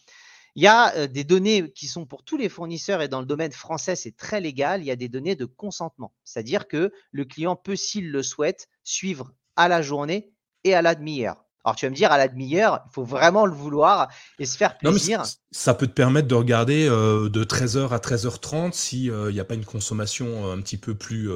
[0.59, 3.27] Il y a euh, des données qui sont pour tous les fournisseurs et dans le
[3.27, 4.81] domaine français, c'est très légal.
[4.81, 8.69] Il y a des données de consentement, c'est-à-dire que le client peut, s'il le souhaite,
[8.83, 10.33] suivre à la journée
[10.65, 11.45] et à la demi-heure.
[11.65, 14.09] Alors tu vas me dire, à la demi-heure, il faut vraiment le vouloir
[14.41, 15.23] et se faire Non, mais plaisir.
[15.53, 19.45] ça peut te permettre de regarder euh, de 13h à 13h30 si il n'y a
[19.45, 21.31] pas une consommation euh, un petit peu plus,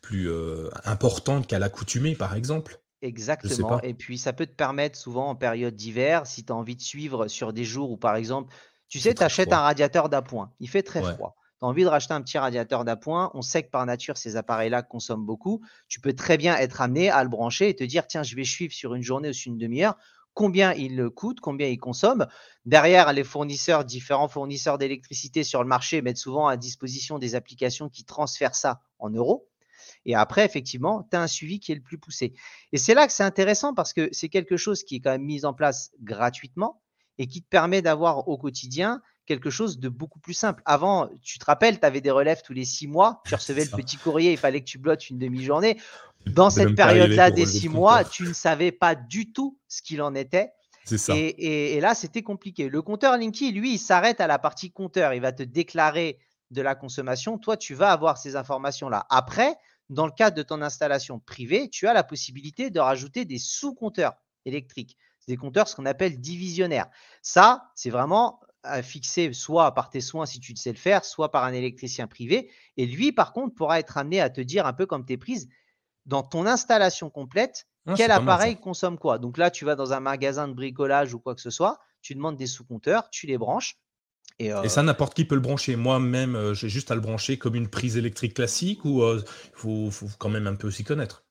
[0.00, 0.30] plus
[0.84, 2.80] importante qu'à l'accoutumée, par exemple.
[3.04, 3.80] Exactement.
[3.82, 6.80] Et puis, ça peut te permettre souvent en période d'hiver, si tu as envie de
[6.80, 8.54] suivre sur des jours où, par exemple,
[8.88, 11.12] tu sais, tu achètes un radiateur d'appoint, il fait très Ouais.
[11.12, 11.36] froid.
[11.60, 14.36] Tu as envie de racheter un petit radiateur d'appoint, on sait que par nature, ces
[14.36, 15.62] appareils-là consomment beaucoup.
[15.88, 18.44] Tu peux très bien être amené à le brancher et te dire, tiens, je vais
[18.44, 19.96] suivre sur une journée ou sur une demi-heure
[20.32, 22.26] combien il coûte, combien il consomme.
[22.64, 27.88] Derrière, les fournisseurs, différents fournisseurs d'électricité sur le marché mettent souvent à disposition des applications
[27.88, 29.48] qui transfèrent ça en euros.
[30.06, 32.34] Et après, effectivement, tu as un suivi qui est le plus poussé.
[32.72, 35.24] Et c'est là que c'est intéressant parce que c'est quelque chose qui est quand même
[35.24, 36.80] mis en place gratuitement
[37.18, 40.62] et qui te permet d'avoir au quotidien quelque chose de beaucoup plus simple.
[40.66, 43.70] Avant, tu te rappelles, tu avais des relèves tous les six mois, tu recevais le
[43.70, 45.80] petit courrier, il fallait que tu blottes une demi-journée.
[46.26, 48.10] Dans cette période-là des six mois, compteur.
[48.12, 50.50] tu ne savais pas du tout ce qu'il en était.
[50.84, 51.14] C'est ça.
[51.16, 52.68] Et, et- et là, c'était compliqué.
[52.68, 55.14] Le compteur Linky, lui, il s'arrête à la partie compteur.
[55.14, 56.18] Il va te déclarer
[56.50, 57.38] de la consommation.
[57.38, 59.06] Toi, tu vas avoir ces informations-là.
[59.10, 59.54] Après,
[59.90, 64.14] dans le cadre de ton installation privée, tu as la possibilité de rajouter des sous-compteurs
[64.44, 64.96] électriques.
[65.20, 66.88] C'est des compteurs, ce qu'on appelle divisionnaires.
[67.22, 71.30] Ça, c'est vraiment à fixer soit par tes soins si tu sais le faire, soit
[71.30, 72.50] par un électricien privé.
[72.76, 75.48] Et lui, par contre, pourra être amené à te dire un peu comme tes prises,
[76.06, 79.18] dans ton installation complète, Ah, quel mal appareil consomme quoi.
[79.18, 82.14] Donc là, tu vas dans un magasin de bricolage ou quoi que ce soit, tu
[82.14, 83.78] demandes des sous-compteurs, tu les branches.
[84.38, 85.76] Et, Et euh, ça, n'importe qui peut le brancher.
[85.76, 89.22] Moi-même, euh, j'ai juste à le brancher comme une prise électrique classique ou il
[89.54, 91.24] faut, faut quand même un peu s'y connaître.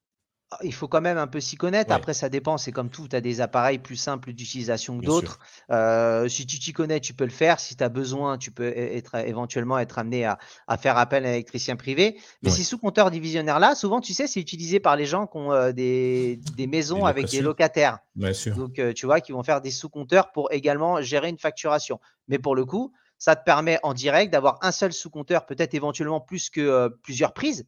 [0.64, 1.90] Il faut quand même un peu s'y connaître.
[1.90, 1.96] Ouais.
[1.96, 2.58] Après, ça dépend.
[2.58, 3.08] C'est comme tout.
[3.08, 5.40] Tu as des appareils plus simples d'utilisation que d'autres.
[5.72, 7.60] Euh, si tu t'y connais, tu peux le faire.
[7.60, 10.38] Si tu as besoin, tu peux être, éventuellement être amené à,
[10.68, 12.20] à faire appel à un électricien privé.
[12.42, 12.56] Mais Ouais.
[12.56, 16.40] ces sous-compteurs divisionnaires-là, souvent, tu sais, c'est utilisé par les gens qui ont euh, des,
[16.58, 18.00] des maisons Des avec des locataires.
[18.16, 18.56] Bien sûr.
[18.56, 22.00] Donc, euh, tu vois, qui vont faire des sous-compteurs pour également gérer une facturation.
[22.28, 26.20] Mais pour le coup, Ça te permet en direct d'avoir un seul sous-compteur, peut-être éventuellement
[26.20, 27.66] plus que plusieurs prises.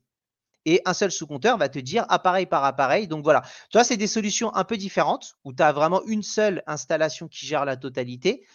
[0.65, 3.07] Et un seul sous-compteur va te dire appareil par appareil.
[3.07, 6.23] Donc voilà, tu vois, c'est des solutions un peu différentes où tu as vraiment une
[6.23, 8.45] seule installation qui gère la totalité.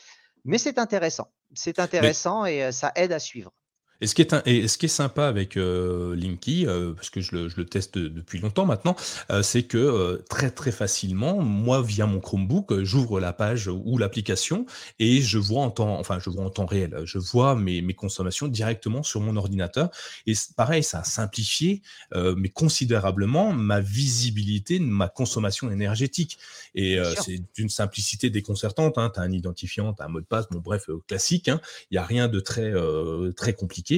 [0.45, 1.33] Mais c'est intéressant.
[1.55, 3.53] C'est intéressant et euh, ça aide à suivre.
[4.01, 7.21] Et ce qui est, et ce qui est sympa avec euh, Linky, euh, parce que
[7.21, 8.97] je le, je le teste depuis longtemps maintenant,
[9.31, 14.65] euh, c'est que très très facilement, moi via mon Chromebook, j'ouvre la page ou l'application
[14.99, 17.95] et je vois en temps, enfin je vois en temps réel, je vois mes, mes
[17.95, 19.91] consommations directement sur mon ordinateur.
[20.27, 21.83] Et pareil, ça a simplifié,
[22.15, 26.39] mais considérablement ma visibilité de ma consommation énergétique.
[26.75, 28.99] Et c'est d'une simplicité déconcertante.
[28.99, 29.11] Hein.
[29.13, 31.49] Tu as un identifiant, tu as un mot de passe, bon bref, classique.
[31.49, 31.61] Hein.
[31.91, 32.73] Il n'y a rien de très
[33.37, 33.90] très compliqué.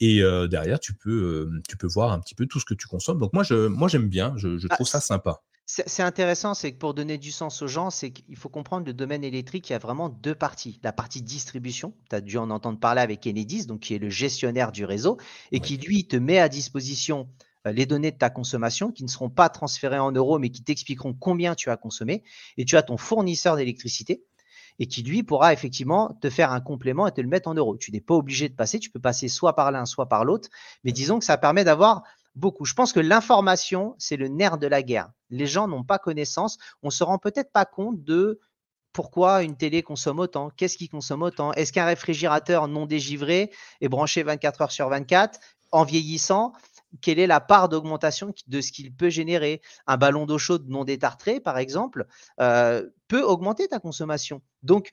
[0.00, 3.18] Et derrière, tu peux, tu peux voir un petit peu tout ce que tu consommes.
[3.18, 5.42] Donc moi, je, moi j'aime bien, je, bah, trouve ça sympa.
[5.68, 8.92] C'est intéressant, c'est que pour donner du sens aux gens, c'est qu'il faut comprendre le
[8.92, 10.78] domaine électrique, il y a vraiment deux parties.
[10.84, 14.08] La partie distribution, tu as dû en entendre parler avec Enedis, donc qui est le
[14.08, 15.18] gestionnaire du réseau,
[15.50, 17.28] et qui lui te met à disposition
[17.64, 21.14] les données de ta consommation qui ne seront pas transférées en euros, mais qui t'expliqueront
[21.14, 22.22] combien tu as consommé.
[22.56, 24.22] Et tu as ton fournisseur d'électricité
[24.78, 27.76] et qui lui pourra effectivement te faire un complément et te le mettre en euros.
[27.76, 30.48] Tu n'es pas obligé de passer, tu peux passer soit par l'un, soit par l'autre,
[30.84, 32.02] mais disons que ça permet d'avoir
[32.34, 32.64] beaucoup.
[32.64, 35.10] Je pense que l'information, c'est le nerf de la guerre.
[35.30, 38.40] Les gens n'ont pas connaissance, on se rend peut-être pas compte de
[38.92, 43.50] pourquoi une télé consomme autant, qu'est-ce qui consomme autant, est-ce qu'un réfrigérateur non dégivré
[43.82, 45.38] est branché 24 heures sur 24
[45.72, 46.52] en vieillissant
[47.00, 49.62] quelle est la part d'augmentation de ce qu'il peut générer?
[49.86, 52.06] Un ballon d'eau chaude non détartré, par exemple,
[52.40, 54.42] euh, peut augmenter ta consommation.
[54.62, 54.90] Donc,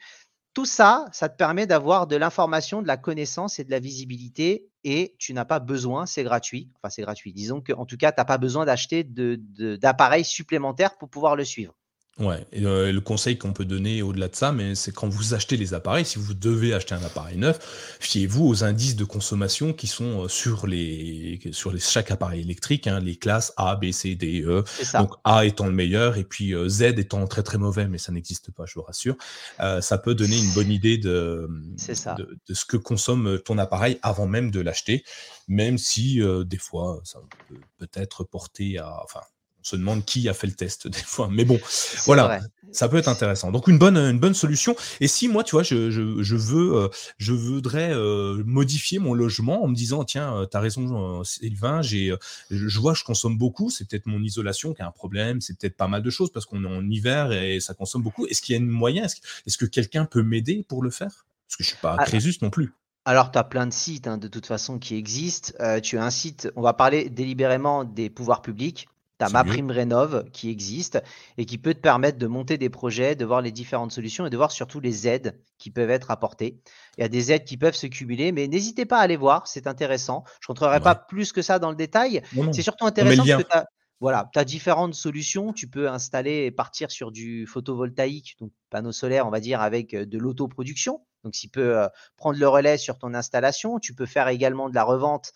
[0.53, 4.69] tout ça, ça te permet d'avoir de l'information, de la connaissance et de la visibilité
[4.83, 6.69] et tu n'as pas besoin, c'est gratuit.
[6.75, 7.33] Enfin, c'est gratuit.
[7.33, 11.73] Disons qu'en tout cas, tu n'as pas besoin d'acheter d'appareils supplémentaires pour pouvoir le suivre.
[12.19, 15.33] Ouais, et euh, le conseil qu'on peut donner au-delà de ça, mais c'est quand vous
[15.33, 19.73] achetez les appareils, si vous devez acheter un appareil neuf, fiez-vous aux indices de consommation
[19.73, 23.91] qui sont euh, sur les sur les, chaque appareil électrique, hein, les classes A, B,
[23.91, 24.63] C, D, E.
[24.93, 28.11] Donc A étant le meilleur et puis euh, Z étant très très mauvais, mais ça
[28.11, 29.15] n'existe pas, je vous rassure.
[29.57, 34.27] ça peut donner une bonne idée de, de, de ce que consomme ton appareil avant
[34.27, 35.03] même de l'acheter,
[35.47, 39.21] même si des fois ça peut peut-être porter à, enfin
[39.63, 41.29] on se demande qui a fait le test des fois.
[41.31, 41.59] Mais bon,
[42.05, 42.41] voilà,
[42.73, 43.51] ça peut être intéressant.
[43.51, 44.75] Donc une bonne, une bonne solution.
[44.99, 49.63] Et si moi, tu vois, je, je, veux, euh, je voudrais euh, modifier mon logement
[49.63, 52.13] en me disant, tiens, euh, tu as raison, Sylvain, j'ai,
[52.49, 53.69] je vois, je consomme beaucoup.
[53.69, 55.39] C'est peut-être mon isolation qui a un problème.
[55.39, 58.25] C'est peut-être pas mal de choses parce qu'on est en hiver et ça consomme beaucoup.
[58.27, 59.05] Est-ce qu'il y a une moyen?
[59.05, 62.37] Est-ce, que quelqu'un peut m'aider pour le faire Parce que je suis pas ah, Crésus
[62.41, 62.73] non plus.
[63.05, 65.53] Alors, tu as plein de sites hein, de toute façon qui existent.
[65.83, 68.87] tu as un site, on va parler délibérément des pouvoirs publics.
[69.19, 71.01] Tu as ma prime rénov qui existe
[71.37, 74.29] et qui peut te permettre de monter des projets, de voir les différentes solutions et
[74.29, 76.59] de voir surtout les aides qui peuvent être apportées.
[76.97, 79.47] Il y a des aides qui peuvent se cumuler, mais n'hésitez pas à aller voir,
[79.47, 80.23] c'est intéressant.
[80.41, 82.21] Je ne rentrerai pas plus que ça dans le détail.
[82.51, 83.65] C'est surtout intéressant que tu as,
[83.99, 85.53] voilà, tu as différentes solutions.
[85.53, 89.95] Tu peux installer et partir sur du photovoltaïque, donc panneau solaire, on va dire, avec
[89.95, 91.01] de l'autoproduction.
[91.23, 94.83] Donc, s'il peut prendre le relais sur ton installation, tu peux faire également de la
[94.83, 95.31] revente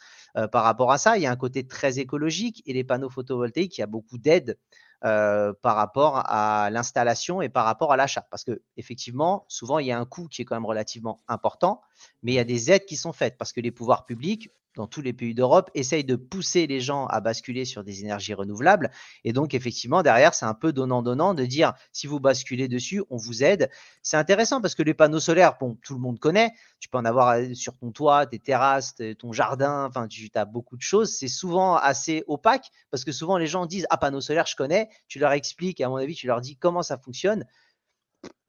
[0.52, 1.18] par rapport à ça.
[1.18, 4.18] Il y a un côté très écologique et les panneaux photovoltaïques, il y a beaucoup
[4.18, 4.58] d'aides
[5.02, 8.28] par rapport à l'installation et par rapport à l'achat.
[8.30, 11.82] Parce que effectivement, souvent, il y a un coût qui est quand même relativement important,
[12.24, 14.88] mais il y a des aides qui sont faites parce que les pouvoirs publics dans
[14.88, 18.92] tous les pays d'Europe, essaye de pousser les gens à basculer sur des énergies renouvelables.
[19.24, 23.18] Et donc, effectivement, derrière, c'est un peu donnant-donnant de dire, si vous basculez dessus, on
[23.18, 23.70] vous aide.
[24.02, 26.54] C'est intéressant parce que les panneaux solaires, bon, tout le monde connaît.
[26.80, 30.46] Tu peux en avoir euh, sur ton toit, tes terrasses, ton jardin, enfin, tu as
[30.46, 31.14] beaucoup de choses.
[31.14, 34.90] C'est souvent assez opaque parce que souvent, les gens disent, ah, panneaux solaires, je connais.
[35.08, 37.46] Tu leur expliques, à mon avis, tu leur dis comment ça fonctionne.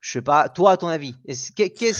[0.00, 1.52] Je sais pas, toi, à ton avis, si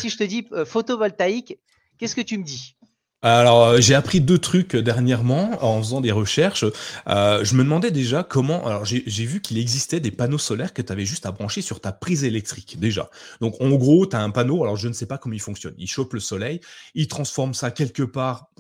[0.09, 1.59] je te dis euh, photovoltaïque,
[1.99, 2.78] qu'est-ce que tu me dis?
[3.23, 6.65] Alors, euh, j'ai appris deux trucs dernièrement en faisant des recherches.
[7.09, 8.65] Euh, je me demandais déjà comment.
[8.65, 11.81] Alors, j'ai vu qu'il existait des panneaux solaires que tu avais juste à brancher sur
[11.81, 13.11] ta prise électrique, déjà.
[13.41, 14.63] Donc, en gros, tu as un panneau.
[14.63, 15.75] Alors, je ne sais pas comment il fonctionne.
[15.79, 16.61] Il chope le soleil,
[16.95, 18.51] il transforme ça quelque part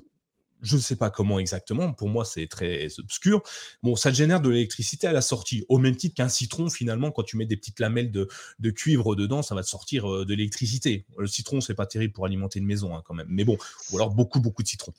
[0.62, 3.42] je ne sais pas comment exactement, pour moi c'est très obscur.
[3.82, 7.22] Bon, ça génère de l'électricité à la sortie, au même titre qu'un citron, finalement, quand
[7.22, 8.28] tu mets des petites lamelles de,
[8.70, 11.06] cuivre dedans, ça va te sortir euh, de l'électricité.
[11.16, 13.56] Le citron, c'est pas terrible pour alimenter une maison, hein, quand même, mais bon,
[13.90, 14.92] ou alors beaucoup, beaucoup de citron.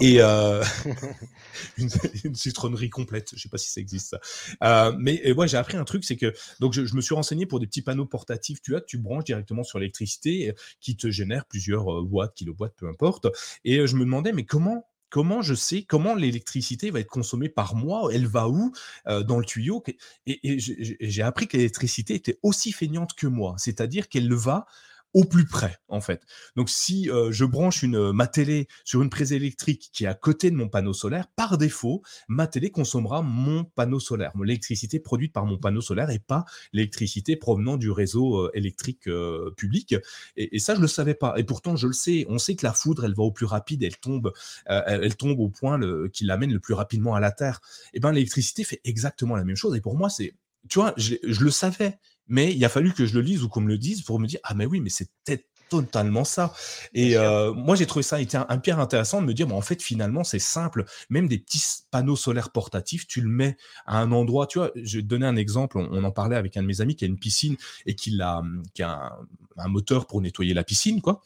[0.00, 0.62] Et euh,
[1.78, 4.20] une, citronnerie complète, je sais pas si ça existe ça.
[4.62, 7.60] Euh, mais ouais, j'ai appris un truc, c'est que donc je, me suis renseigné pour
[7.60, 11.86] des petits panneaux portatifs, tu as, tu branches directement sur l'électricité, qui te génère plusieurs
[11.86, 13.26] watts, kilowatts, peu importe.
[13.64, 17.74] Et je me demandais, mais comment comment je sais comment l'électricité va être consommée par
[17.74, 18.72] mois, elle va où
[19.06, 19.82] dans le tuyau.
[20.26, 24.66] Et, j'ai appris que l'électricité était aussi feignante que moi, c'est-à-dire qu'elle va
[25.14, 26.22] au plus près, en fait.
[26.56, 30.14] Donc, si euh, je branche une, ma télé sur une prise électrique qui est à
[30.14, 35.32] côté de mon panneau solaire, par défaut, ma télé consommera mon panneau solaire, l'électricité produite
[35.32, 39.94] par mon panneau solaire et pas l'électricité provenant du réseau euh, électrique euh, public.
[40.36, 41.34] Et, ça, je le savais pas.
[41.36, 42.26] Et pourtant, je le sais.
[42.28, 44.32] On sait que la foudre, elle va au plus rapide, elle tombe,
[44.66, 45.78] elle, tombe au point
[46.12, 47.60] qui l'amène le plus rapidement à la Terre.
[47.92, 49.74] Et eh ben, l'électricité fait exactement la même chose.
[49.76, 50.34] Et pour moi, c'est
[50.68, 53.60] tu vois, je, le savais, mais il a fallu que je le lise ou qu'on
[53.60, 56.52] me le dise pour me dire ah mais oui, mais c'était totalement ça.
[56.94, 59.56] Et euh, moi, j'ai trouvé ça été un, un pierre intéressant de me dire, bon,
[59.56, 60.84] en fait, finalement, c'est simple.
[61.10, 64.46] Même des petits panneaux solaires portatifs, tu le mets à un endroit.
[64.46, 65.78] Tu vois, je vais te donner un exemple.
[65.78, 68.42] On, en parlait avec un de mes amis qui a une piscine et qui, a,
[68.74, 69.16] qui a
[69.56, 71.22] un moteur pour nettoyer la piscine, quoi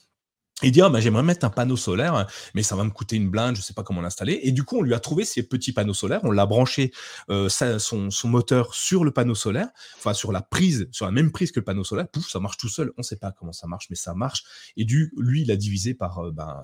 [0.63, 3.31] et dit ah, bah, j'aimerais mettre un panneau solaire, mais ça va me coûter une
[3.31, 4.41] blinde, je sais pas comment l'installer.
[4.43, 6.93] Et du coup, on lui a trouvé ces petits panneaux solaires, on l'a branché
[7.31, 11.53] euh, son, moteur sur le panneau solaire, enfin sur la prise, sur la même prise
[11.53, 12.09] que le panneau solaire.
[12.09, 12.93] Pouf, ça marche tout seul.
[12.97, 14.45] On sait pas comment ça marche, mais ça marche.
[14.77, 16.63] Et du, lui, il a divisé par euh, ben,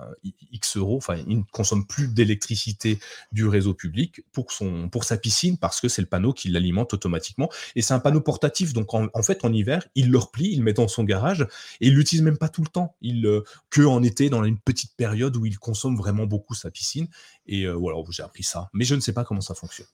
[0.51, 0.97] X euros.
[0.97, 2.99] Enfin, il ne consomme plus d'électricité
[3.31, 6.93] du réseau public pour son pour sa piscine parce que c'est le panneau qui l'alimente
[6.93, 7.49] automatiquement.
[7.75, 10.63] Et c'est un panneau portatif, donc en, fait en hiver, il le replie, il le
[10.63, 11.41] met dans son garage
[11.81, 12.95] et il l'utilise même pas tout le temps.
[13.01, 16.71] Il euh, que en été, dans une petite période où il consomme vraiment beaucoup sa
[16.71, 17.07] piscine.
[17.45, 18.69] Et euh, voilà, j'ai appris ça.
[18.73, 19.87] Mais je ne sais pas comment ça fonctionne.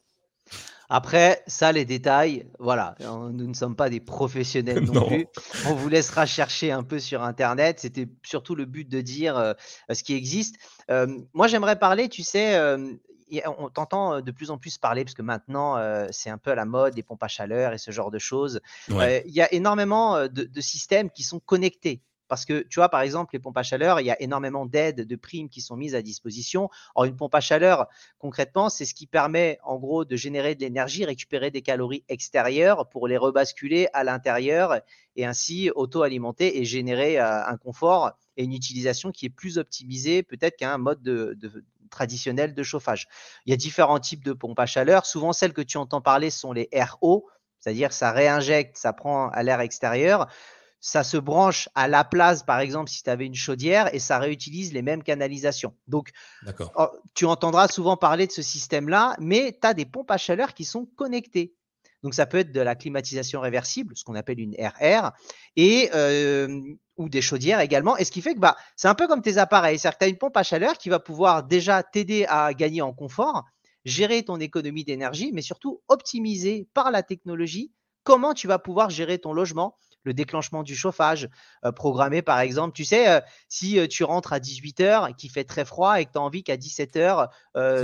[0.87, 5.25] Après, ça, les détails, voilà, nous ne sommes pas des professionnels non, plus.
[5.65, 7.79] On vous laissera chercher un peu sur Internet.
[7.79, 9.53] C'était surtout le but de dire euh,
[9.91, 10.57] ce qui existe.
[10.91, 12.59] Euh, moi, j'aimerais parler, tu sais,
[13.57, 15.75] on t'entend de plus en plus parler, parce que maintenant,
[16.11, 18.61] c'est un peu à la mode, des pompes à chaleur et ce genre de choses.
[18.87, 22.03] Il y a énormément de systèmes qui sont connectés.
[22.27, 25.01] Parce que, tu vois, par exemple, les pompes à chaleur, il y a énormément d'aides,
[25.01, 26.69] de primes qui sont mises à disposition.
[26.95, 30.61] Or, une pompe à chaleur, concrètement, c'est ce qui permet, en gros, de générer de
[30.61, 34.79] l'énergie, récupérer des calories extérieures pour les rebasculer à l'intérieur
[35.15, 40.23] et ainsi auto-alimenter et générer euh, un confort et une utilisation qui est plus optimisée
[40.23, 41.37] peut-être qu'un mode de,
[41.89, 43.07] traditionnel de chauffage.
[43.45, 45.05] Il y a différents types de pompes à chaleur.
[45.05, 49.43] Souvent, celles que tu entends parler sont les RO, c'est-à-dire ça réinjecte, ça prend à
[49.43, 50.27] l'air extérieur
[50.85, 54.19] ça se branche à la place, par exemple, si tu avais une chaudière, et ça
[54.19, 55.73] réutilise les mêmes canalisations.
[55.87, 56.11] Donc,
[56.77, 60.53] oh, tu entendras souvent parler de ce système-là, mais tu as des pompes à chaleur
[60.53, 61.55] qui sont connectées.
[62.03, 65.11] Donc, ça peut être de la climatisation réversible, ce qu'on appelle une RR,
[65.55, 66.61] et, euh,
[66.97, 67.97] ou des chaudières également.
[67.97, 69.79] Et ce qui fait que bah, c'est un peu comme tes appareils.
[69.79, 72.83] C'est-à-dire que tu as une pompe à chaleur qui va pouvoir déjà t'aider à gagner
[72.83, 73.43] en confort,
[73.85, 77.71] gérer ton économie d'énergie, mais surtout optimiser par la technologie
[78.03, 81.27] comment tu vas pouvoir gérer ton logement le déclenchement du chauffage,
[81.65, 82.73] euh, programmé par exemple.
[82.73, 86.11] Tu sais, euh, si euh, tu rentres à 18h, qu'il fait très froid et que
[86.13, 87.27] tu as envie qu'à 17h,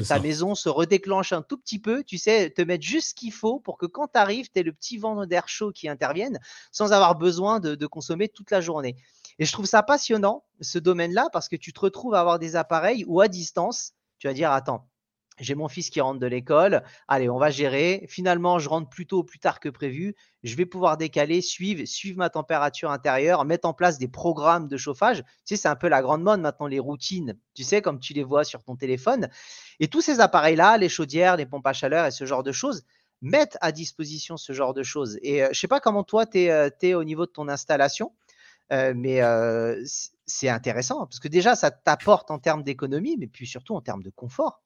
[0.08, 3.34] ta maison se redéclenche un tout petit peu, tu sais, te mettre juste ce qu'il
[3.34, 6.40] faut pour que quand tu arrives, tu aies le petit vent d'air chaud qui intervienne
[6.72, 8.96] sans avoir besoin de, de consommer toute la journée.
[9.40, 12.56] Et je trouve ça passionnant, ce domaine-là, parce que tu te retrouves à avoir des
[12.56, 14.91] appareils où à distance, tu vas dire, attends,
[15.42, 16.84] j'ai mon fils qui rentre de l'école.
[17.08, 18.06] Allez, on va gérer.
[18.08, 20.16] Finalement, je rentre plus tôt ou plus tard que prévu.
[20.44, 24.78] Je vais pouvoir décaler, suivre, suivre ma température intérieure, mettre en place des programmes de
[24.78, 25.24] chauffage.
[25.46, 28.14] Tu sais, c'est un peu la grande mode maintenant, les routines, tu sais, comme tu
[28.14, 29.30] les vois sur ton téléphone.
[29.80, 32.86] Et tous ces appareils-là, les chaudières, les pompes à chaleur et ce genre de choses,
[33.22, 35.18] mettent à disposition ce genre de choses.
[35.22, 37.48] Et euh, je ne sais pas comment toi, tu es, euh, au niveau de ton
[37.48, 38.14] installation,
[38.72, 39.22] euh, mais
[40.26, 44.04] c'est intéressant parce que déjà, ça t'apporte en termes d'économie, mais puis surtout en termes
[44.04, 44.62] de confort.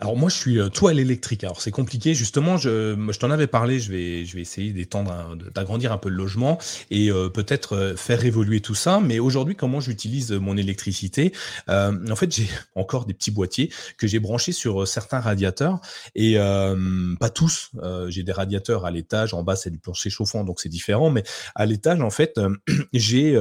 [0.00, 1.44] Alors moi je suis euh, toile électrique.
[1.44, 2.56] Alors c'est compliqué justement.
[2.56, 3.80] Je, je t'en avais parlé.
[3.80, 6.58] Je vais, je vais essayer d'étendre, d'agrandir un peu le logement
[6.90, 9.00] et euh, peut-être euh, faire évoluer tout ça.
[9.00, 11.32] Mais aujourd'hui, comment j'utilise mon électricité?
[11.68, 15.80] En fait, j'ai encore des petits boîtiers que j'ai branchés sur certains radiateurs
[16.14, 17.70] et pas tous.
[18.08, 19.34] j'ai des radiateurs à l'étage.
[19.34, 21.10] En bas, c'est du plancher chauffant, donc c'est différent.
[21.10, 22.40] Mais à l'étage, en fait,
[22.92, 23.34] j'ai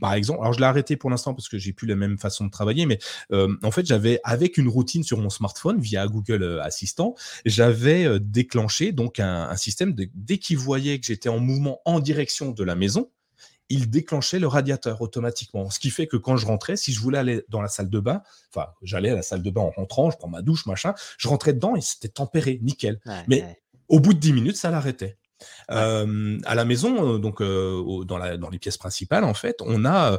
[0.00, 0.40] par exemple.
[0.42, 2.86] Alors je l'ai arrêté pour l'instant parce que j'ai plus la même façon de travailler.
[2.86, 2.98] Mais
[3.32, 8.18] en fait, j'avais avec une routine sur mon smartphone via Google euh, Assistant, j'avais euh,
[8.18, 12.64] déclenché donc un, système de, dès qu'il voyait que j'étais en mouvement en direction de
[12.64, 13.10] la maison,
[13.68, 15.70] il déclenchait le radiateur automatiquement.
[15.70, 18.00] Ce qui fait que quand je rentrais, si je voulais aller dans la salle de
[18.00, 18.22] bain,
[18.54, 21.28] enfin, j'allais à la salle de bain en rentrant, je prends ma douche, machin, je
[21.28, 23.00] rentrais dedans et c'était tempéré, nickel.
[23.28, 25.16] Mais au bout de 10 minutes, ça l'arrêtait
[25.68, 30.18] à la maison, donc dans, la, dans, les pièces principales, en fait, on a,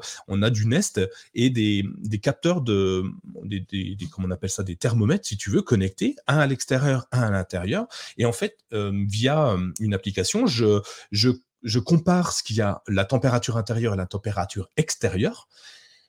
[0.49, 1.01] du Nest
[1.33, 1.83] et des,
[2.21, 3.03] capteurs de,
[3.43, 7.21] des, comment on appelle ça, des thermomètres, si tu veux, connectés, un à l'extérieur, un
[7.21, 7.88] à l'intérieur.
[8.17, 10.81] Et en fait, via une application, je,
[11.12, 11.29] je,
[11.63, 15.47] je compare ce qu'il y a, la température intérieure et la température extérieure.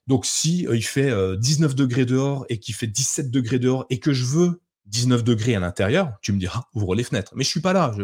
[0.06, 4.12] Donc, si il fait 19 degrés dehors et qu'il fait 17 degrés dehors et que
[4.12, 7.32] je veux 19 degrés à l'intérieur, tu me diras ouvre les fenêtres.
[7.34, 7.94] Mais je suis pas là.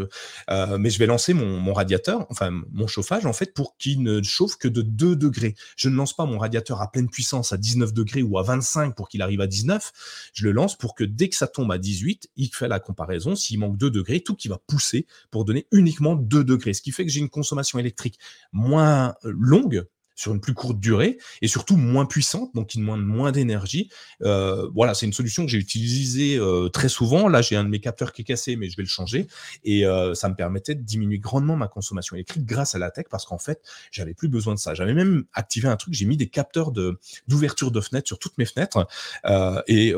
[0.50, 4.22] Euh, mais je vais lancer mon, radiateur, enfin mon chauffage en fait pour qu'il ne
[4.22, 5.54] chauffe que de 2 degrés.
[5.76, 8.94] Je ne lance pas mon radiateur à pleine puissance à 19 degrés ou à 25
[8.94, 10.30] pour qu'il arrive à 19.
[10.32, 13.34] Je le lance pour que dès que ça tombe à 18, il fait la comparaison.
[13.36, 16.74] S'il manque 2 degrés, tout qui va pousser pour donner uniquement 2 degrés.
[16.74, 18.18] Ce qui fait que j'ai une consommation électrique
[18.52, 19.86] moins longue
[20.20, 23.90] sur une plus courte durée et surtout moins puissante, donc qui demande moins d'énergie.
[24.22, 27.26] Euh, voilà, c'est une solution que j'ai utilisée euh, très souvent.
[27.26, 29.26] Là, j'ai un de mes capteurs qui est cassé, mais je vais le changer
[29.64, 33.06] et euh, ça me permettait de diminuer grandement ma consommation électrique grâce à la tech
[33.10, 34.74] parce qu'en fait, j'avais plus besoin de ça.
[34.74, 38.36] J'avais même activé un truc, j'ai mis des capteurs de d'ouverture de fenêtres sur toutes
[38.36, 38.86] mes fenêtres
[39.68, 39.94] et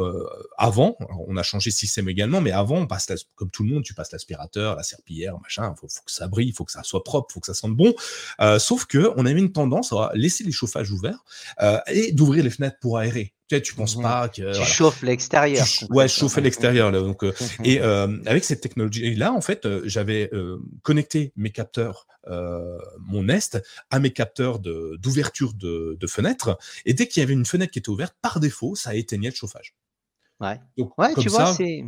[0.57, 0.97] avant,
[1.27, 3.95] on a changé de système également, mais avant, on passe comme tout le monde, tu
[3.95, 5.75] passes l'aspirateur, la serpillière, machin.
[5.81, 7.93] Faut, faut que ça brille, faut que ça soit propre, faut que ça sente bon.
[8.59, 11.25] sauf que on avait une tendance à laisser les chauffages ouverts
[11.61, 13.35] euh, et d'ouvrir les fenêtres pour aérer.
[13.49, 14.03] Tu sais, tu penses mmh.
[14.03, 15.67] pas que tu chauffes l'extérieur.
[15.91, 16.93] Ouais, chauffer l'extérieur.
[16.93, 17.65] Donc, euh, mmh.
[17.65, 20.31] et euh, avec cette technologie là, en fait, j'avais
[20.83, 22.07] connecté mes capteurs,
[23.01, 26.59] mon Nest, à mes capteurs d'ouverture de, de, fenêtres.
[26.87, 29.35] Et dès qu'il y avait une fenêtre qui était ouverte, par défaut, ça éteignait le
[29.35, 29.75] chauffage.
[30.41, 30.61] Ouais.
[30.77, 31.85] Donc, ouais, tu vois, c'est.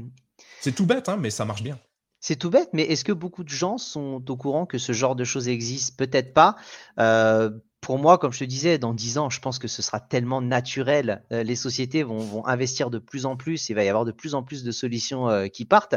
[0.60, 1.78] C'est tout bête, hein, mais ça marche bien.
[2.20, 5.14] C'est tout bête, mais est-ce que beaucoup de gens sont au courant que ce genre
[5.14, 5.98] de choses existe?
[5.98, 6.56] Peut-être pas.
[6.98, 7.50] Euh,
[7.84, 10.40] pour moi, comme je te disais, dans 10 ans, je pense que ce sera tellement
[10.40, 11.22] naturel.
[11.32, 13.68] Euh, les sociétés vont, investir de plus en plus.
[13.68, 15.96] Il va y avoir de plus en plus de solutions euh, qui partent.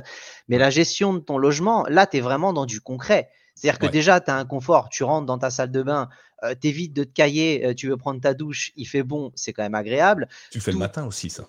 [0.50, 3.30] Mais la gestion de ton logement, là, tu es vraiment dans du concret.
[3.56, 4.90] C'est-à-dire que déjà, tu as un confort.
[4.90, 6.10] Tu rentres dans ta salle de bain,
[6.44, 9.54] euh, tu évites de te cailler, tu veux prendre ta douche, il fait bon, c'est
[9.54, 10.28] quand même agréable.
[10.52, 11.48] Tu fais le matin aussi, ça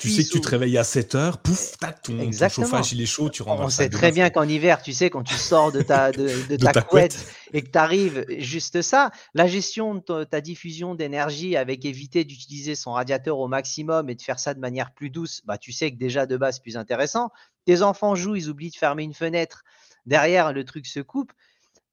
[0.00, 3.06] tu sais que tu te réveilles à 7 heures, pouf, tac, ton, chauffage il est
[3.06, 5.80] chaud, tu rentres On sait très bien qu'en hiver, tu sais, quand tu sors de
[5.80, 10.94] ta, de, ta, couette, et que tu arrives, juste ça, la gestion de ta, diffusion
[10.94, 15.10] d'énergie avec éviter d'utiliser son radiateur au maximum et de faire ça de manière plus
[15.10, 17.30] douce, bah, tu sais que déjà de base, c'est plus intéressant.
[17.64, 19.62] Tes enfants jouent, ils oublient de fermer une fenêtre,
[20.04, 21.32] derrière, le truc se coupe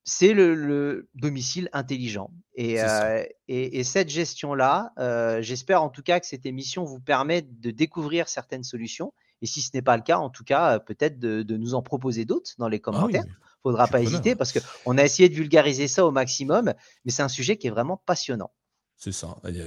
[0.07, 2.31] c'est le, domicile intelligent.
[2.55, 7.41] Et, euh, et, cette gestion-là, euh, j'espère en tout cas que cette émission vous permet
[7.41, 9.13] de découvrir certaines solutions.
[9.41, 11.81] Et si ce n'est pas le cas, en tout cas, euh, peut-être de, nous en
[11.81, 13.25] proposer d'autres dans les ah commentaires.
[13.25, 17.11] Il ne faudra pas hésiter parce qu'on a essayé de vulgariser ça au maximum, mais
[17.11, 18.51] c'est un sujet qui est vraiment passionnant.
[18.99, 19.37] C'est ça.
[19.47, 19.61] Il y,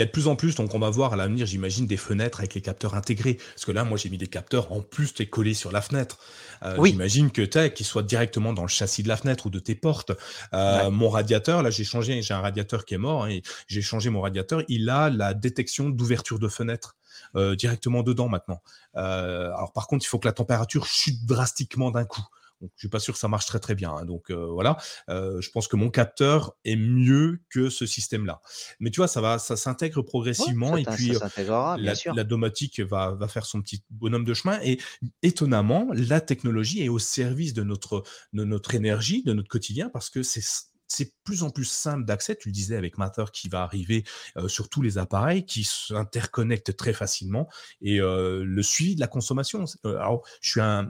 [0.00, 2.54] a, de plus en plus, donc on va voir à l'avenir, j'imagine, des fenêtres avec
[2.54, 3.34] les capteurs intégrés.
[3.34, 5.80] Parce que là, moi, j'ai mis des capteurs en plus, tu es collé sur la
[5.80, 6.18] fenêtre.
[6.62, 9.58] Euh, j'imagine que tu qu'ils soient directement dans le châssis de la fenêtre ou de
[9.58, 10.12] tes portes.
[10.54, 13.82] Euh, mon radiateur, là, j'ai changé, j'ai un radiateur qui est mort, hein, et j'ai
[13.82, 14.62] changé mon radiateur.
[14.68, 16.94] Il a la détection d'ouverture de fenêtre.
[17.34, 18.62] Euh, directement dedans maintenant.
[18.94, 22.24] alors par contre, il faut que la température chute drastiquement d'un coup.
[22.60, 23.92] Donc, je suis pas sûr que ça marche très très bien.
[23.92, 24.04] Hein.
[24.04, 24.76] Donc euh, voilà,
[25.08, 28.40] euh, je pense que mon capteur est mieux que ce système-là.
[28.80, 31.76] Mais tu vois, ça va, ça s'intègre progressivement et puis euh,
[32.14, 34.58] la, domotique va, va faire son petit bonhomme de chemin.
[34.62, 34.78] Et
[35.22, 38.02] étonnamment, la technologie est au service de notre,
[38.32, 40.42] de notre énergie, de notre quotidien, parce que c'est
[40.90, 42.34] c'est plus en plus simple d'accès.
[42.34, 44.04] Tu le disais avec Matter qui va arriver
[44.46, 47.46] sur tous les appareils, qui s'interconnectent très facilement
[47.82, 49.66] et le suivi de la consommation.
[49.84, 50.88] alors, je suis un,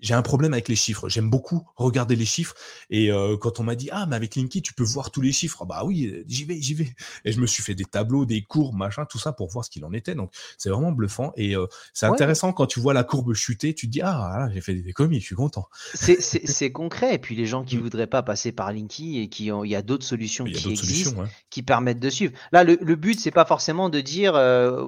[0.00, 1.08] j'ai un problème avec les chiffres.
[1.08, 2.54] J'aime beaucoup regarder les chiffres.
[2.90, 5.32] Et euh, quand on m'a dit ah mais avec Linky tu peux voir tous les
[5.32, 6.88] chiffres, ah, bah oui euh, j'y vais j'y vais.
[7.24, 9.70] Et je me suis fait des tableaux, des courbes, machin, tout ça pour voir ce
[9.70, 10.14] qu'il en était.
[10.14, 13.86] Donc c'est vraiment bluffant et euh, c'est intéressant quand tu vois la courbe chuter, tu
[13.86, 15.68] te dis ah j'ai fait des commis, je suis content.
[15.94, 17.14] C'est concret.
[17.14, 17.80] Et puis les gens qui mm.
[17.80, 21.24] voudraient pas passer par Linky et qui ont, il y a d'autres solutions qui existent,
[21.50, 22.32] qui permettent de suivre.
[22.52, 24.32] Là le, le but c'est pas forcément de dire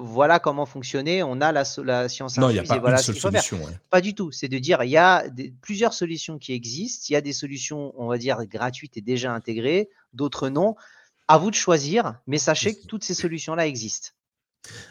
[0.01, 3.03] voilà comment fonctionner, on a la, la science non, il y a pas voilà une
[3.03, 3.59] seule solution.
[3.89, 4.31] Pas du tout.
[4.31, 5.02] C'est de dire il y a
[5.61, 7.05] plusieurs solutions qui existent.
[7.09, 10.75] Il y a des solutions, on va dire, gratuites et déjà intégrées, d'autres non.
[11.27, 14.09] À vous de choisir, mais sachez que toutes ces solutions-là existent.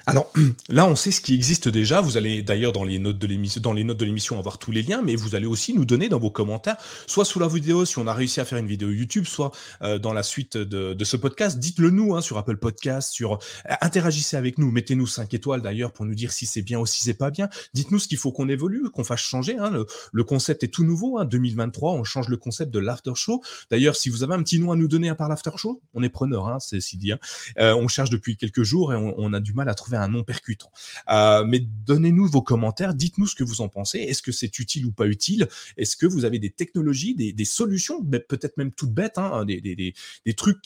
[0.07, 0.33] Alors
[0.69, 2.01] là, on sait ce qui existe déjà.
[2.01, 4.71] Vous allez d'ailleurs dans les notes de l'émission, dans les notes de l'émission avoir tous
[4.71, 7.85] les liens, mais vous allez aussi nous donner dans vos commentaires, soit sous la vidéo
[7.85, 9.53] si on a réussi à faire une vidéo YouTube, soit
[9.83, 11.59] euh, dans la suite de, ce podcast.
[11.59, 15.93] Dites-le nous hein, sur Apple Podcast, sur euh, interagissez avec nous, mettez-nous 5 étoiles d'ailleurs
[15.93, 17.49] pour nous dire si c'est bien ou si c'est pas bien.
[17.75, 19.57] Dites-nous ce qu'il faut qu'on évolue, qu'on fasse changer.
[19.59, 19.85] Hein.
[20.13, 21.19] Le, concept est tout nouveau.
[21.19, 23.43] Hein, 2023, on change le concept de l'after show.
[23.71, 26.03] D'ailleurs, si vous avez un petit nom à nous donner à part l'after show, on
[26.03, 26.49] est preneur.
[26.49, 27.13] Hein, c'est si dit.
[27.13, 27.19] Hein.
[27.59, 30.25] Euh, on cherche depuis quelques jours et on a du mal à trouver un nom
[30.25, 30.71] percutant.
[31.11, 33.99] Euh, mais donnez-nous vos commentaires, dites-nous ce que vous en pensez.
[33.99, 35.49] Est-ce que c'est utile ou pas utile?
[35.77, 39.95] Est-ce que vous avez des technologies, des, solutions, peut-être même toutes bêtes, hein, des,
[40.37, 40.59] trucs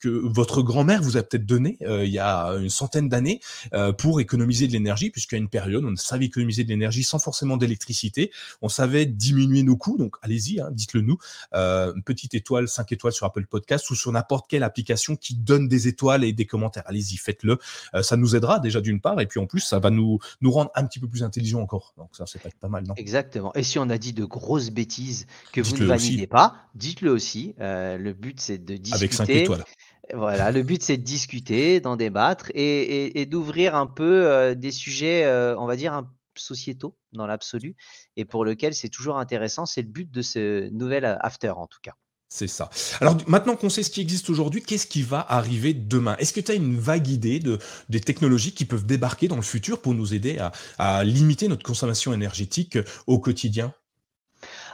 [0.00, 3.40] que votre grand-mère vous a peut-être donné euh, il y a une centaine d'années
[3.72, 7.56] euh, pour économiser de l'énergie, puisqu'à une période, on savait économiser de l'énergie sans forcément
[7.56, 8.30] d'électricité.
[8.62, 11.18] On savait diminuer nos coûts, donc allez-y, hein, dites-le nous.
[11.52, 15.68] une petite étoile, 5 étoiles sur Apple Podcast ou sur n'importe quelle application qui donne
[15.68, 16.84] des étoiles et des commentaires.
[16.86, 17.58] Allez-y, faites-le.
[18.02, 20.52] ça ça nous aidera déjà d'une part, et puis en plus, ça va nous, nous
[20.52, 21.94] rendre un petit peu plus intelligents encore.
[21.98, 22.94] Donc ça, c'est pas, mal, non?
[22.94, 23.52] Exactement.
[23.54, 27.56] Et si on a dit de grosses bêtises que vous ne validez pas, dites-le aussi.
[27.58, 28.94] Euh, le but, c'est de discuter.
[28.94, 29.64] Avec 5 étoiles.
[30.12, 35.24] Voilà, le but c'est de discuter, d'en débattre et, d'ouvrir un peu euh, des sujets,
[35.24, 37.74] euh, on va dire, un, sociétaux dans l'absolu,
[38.16, 39.66] et pour lequel c'est toujours intéressant.
[39.66, 41.94] C'est le but de ce nouvel after en tout cas.
[42.36, 42.68] C'est ça.
[43.00, 46.16] Alors maintenant qu'on sait ce qui existe aujourd'hui, qu'est-ce qui va arriver demain?
[46.16, 49.42] Est-ce que tu as une vague idée de, des technologies qui peuvent débarquer dans le
[49.42, 52.76] futur pour nous aider à, à limiter notre consommation énergétique
[53.06, 53.72] au quotidien?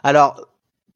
[0.03, 0.50] Alors,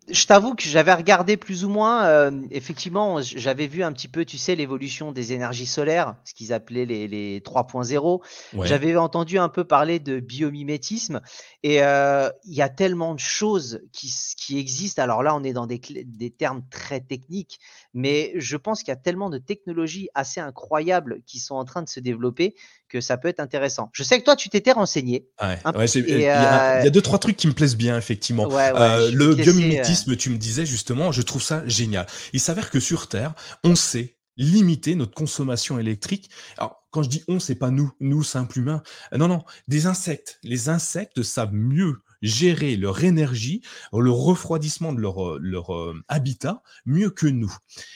[0.09, 4.25] je t'avoue que j'avais regardé plus ou moins, euh, effectivement, j'avais vu un petit peu,
[4.25, 8.23] tu sais, l'évolution des énergies solaires, ce qu'ils appelaient les, les 3.0.
[8.65, 11.23] J'avais entendu un peu parler de biomimétisme
[11.63, 15.03] et euh, il y a tellement de choses qui, qui, existent.
[15.03, 17.59] Alors là, on est dans des, des termes très techniques,
[17.95, 21.83] mais je pense qu'il y a tellement de technologies assez incroyables qui sont en train
[21.83, 22.55] de se développer
[22.95, 23.91] que ça peut être intéressant.
[23.93, 25.27] Je sais que toi, tu t'étais renseigné.
[25.43, 28.49] il, y a, deux, trois trucs qui me plaisent bien, effectivement.
[28.53, 30.17] Euh, le biomimétisme, euh.
[30.17, 32.07] tu me disais justement, je trouve ça génial.
[32.33, 33.35] Il s'avère que sur Terre,
[33.65, 36.31] on sait limiter notre consommation électrique.
[36.57, 38.85] Alors, quand je dis on, c'est pas nous, nous, simples humains.
[39.13, 40.39] Non, non, des insectes.
[40.45, 43.61] Les insectes savent mieux gérer leur énergie,
[43.93, 47.55] le refroidissement de leur, leur euh, habitat mieux que nous.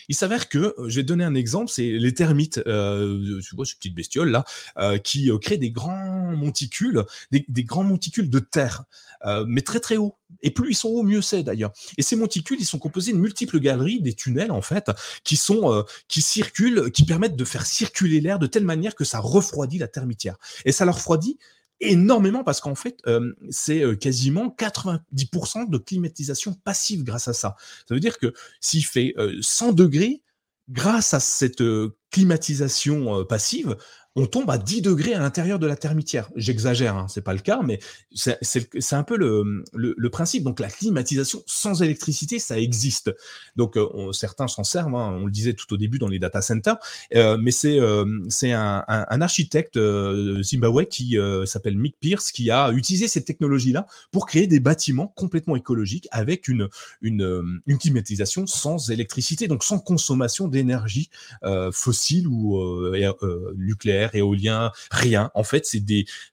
[0.09, 3.64] Il s'avère que, euh, je vais donner un exemple, c'est les termites, euh, tu vois,
[3.64, 4.45] ces petites bestioles là,
[4.79, 8.85] euh, qui créent des grands monticules, des, grands monticules de terre,
[9.47, 10.16] mais très très hauts.
[10.43, 11.72] Et plus ils sont hauts, mieux c'est d'ailleurs.
[11.97, 14.91] Et ces monticules, ils sont composés de multiples galeries, des tunnels en fait,
[15.24, 19.18] qui sont qui circulent, qui permettent de faire circuler l'air de telle manière que ça
[19.18, 20.37] refroidit la termitière.
[20.64, 21.39] Et ça leur refroidit
[21.81, 27.57] énormément parce qu'en fait, euh, c'est euh, quasiment 90% de climatisation passive grâce à ça.
[27.89, 30.22] Ça veut dire que s'il fait 100 euh, degrés,
[30.68, 31.62] grâce à cette
[32.11, 33.76] climatisation passive,
[34.18, 36.28] on tombe à 10 degrés à l'intérieur de la termitière.
[36.34, 37.78] J'exagère, hein, c'est pas le cas, mais
[38.12, 40.42] c'est un peu le, principe.
[40.42, 43.14] Donc la climatisation sans électricité, ça existe.
[43.54, 46.42] Donc euh, certains s'en servent, hein, on le disait tout au début dans les data
[46.42, 46.78] centers,
[47.14, 48.04] euh, mais c'est euh,
[48.42, 49.78] un, architecte
[50.42, 55.54] Zimbabwe qui s'appelle Mick Pierce qui a utilisé cette technologie-là pour créer des bâtiments complètement
[55.54, 56.68] écologiques avec une
[57.78, 61.10] climatisation sans électricité, donc sans consommation d'énergie
[61.72, 62.58] fossile ou
[63.56, 65.30] nucléaire éolien, rien.
[65.34, 65.82] En fait, c'est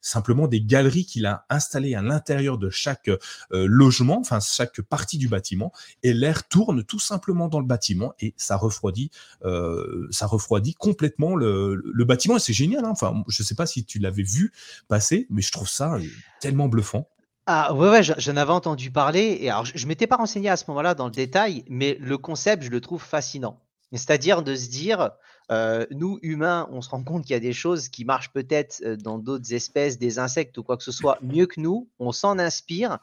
[0.01, 3.19] simplement des galeries qu'il a installées à l'intérieur de chaque euh,
[3.67, 5.71] logement, enfin chaque partie du bâtiment,
[6.03, 9.11] et l'air tourne tout simplement dans le bâtiment et ça refroidit,
[9.43, 12.37] euh, ça refroidit complètement le, bâtiment.
[12.37, 12.85] Et c'est génial.
[12.85, 12.91] Hein.
[12.91, 14.51] enfin, je sais pas si tu l'avais vu
[14.87, 15.97] passer, mais je trouve ça
[16.39, 17.09] tellement bluffant.
[17.47, 19.37] Ah ouais, ouais, j'en avais entendu parler.
[19.41, 22.17] Et alors, je, je m'étais pas renseigné à ce moment-là dans le détail, mais le
[22.17, 23.59] concept, je le trouve fascinant.
[23.97, 25.11] C'est-à-dire de se dire,
[25.51, 28.83] euh, nous, humains, on se rend compte qu'il y a des choses qui marchent peut-être
[28.95, 31.89] dans d'autres espèces, des insectes ou quoi que ce soit, mieux que nous.
[31.99, 32.99] On s'en inspire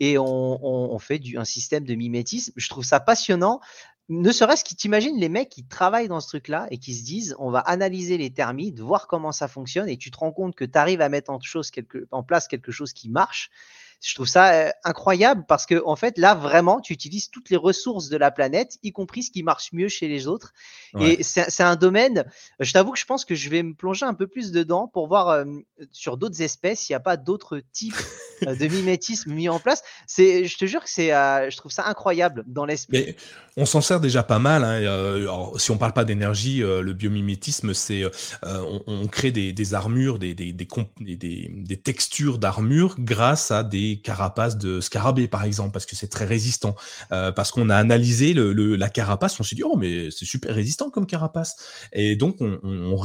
[0.00, 2.52] et on, fait du, un système de mimétisme.
[2.56, 3.60] Je trouve ça passionnant.
[4.08, 7.34] Ne serait-ce que t'imagines les mecs qui travaillent dans ce truc-là et qui se disent
[7.38, 10.64] on va analyser les termites, voir comment ça fonctionne et tu te rends compte que
[10.64, 13.50] tu arrives à mettre en, chose quelque, en place quelque chose qui marche
[14.04, 17.56] je trouve ça euh, incroyable parce que en fait là vraiment tu utilises toutes les
[17.56, 20.52] ressources de la planète, y compris ce qui marche mieux chez les autres.
[21.00, 22.24] Et c'est un domaine.
[22.60, 25.08] Je t'avoue que je pense que je vais me plonger un peu plus dedans pour
[25.08, 25.44] voir euh,
[25.90, 27.96] sur d'autres espèces s'il n'y a pas d'autres types
[28.46, 29.82] euh, de mimétisme mis en place.
[30.06, 33.16] C'est, je te jure que c'est, je trouve ça incroyable dans l'esprit.
[33.56, 34.62] On s'en sert déjà pas mal.
[34.62, 35.50] Hein.
[35.56, 38.04] si on parle pas d'énergie, le biomimétisme, c'est
[38.42, 44.56] on, crée des, des armures, des, des, des, des textures d'armure grâce à des carapaces
[44.56, 46.74] de scarabées, par exemple, parce que c'est très résistant.
[47.12, 50.54] Euh, parce qu'on a analysé le, la carapace, on s'est dit, oh, mais c'est super
[50.54, 51.56] résistant comme carapace.
[51.92, 52.96] Et donc, on, on,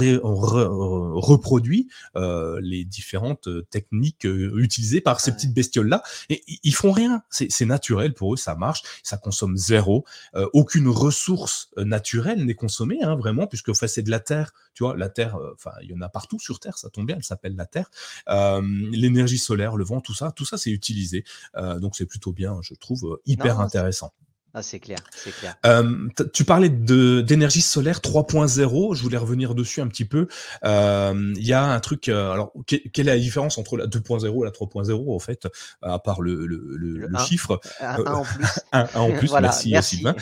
[1.20, 6.04] reproduit euh, les différentes techniques euh, utilisées par ces petites bestioles-là.
[6.30, 7.24] Et ils font rien.
[7.30, 10.06] C'est naturel pour eux, ça marche, ça consomme zéro.
[10.54, 14.54] aucune ressource naturelle n'est consommée, hein, vraiment, puisque fait, c'est de la terre.
[14.80, 17.18] Tu vois, la terre, enfin, il y en a partout sur Terre, ça tombe bien,
[17.18, 17.92] elle s'appelle la Terre.
[18.30, 21.26] L'énergie solaire, le vent, tout ça, tout ça, c'est utilisé.
[21.58, 24.14] Euh, donc c'est plutôt bien, je trouve, euh, hyper intéressant.
[24.54, 25.56] Ah, c'est clair, c'est clair.
[25.66, 28.96] Euh, tu parlais d'énergie solaire 3.0.
[28.96, 30.28] Je voulais revenir dessus un petit peu.
[30.64, 32.10] Il y a un truc.
[32.10, 35.48] alors, quelle est la différence entre la 2.0 et la 3.0 en fait,
[35.84, 37.60] à part le, le, le, chiffre?
[37.80, 38.46] Un, en plus.
[38.72, 39.32] un, en plus.
[39.42, 40.16] merci, merci, Sylvain.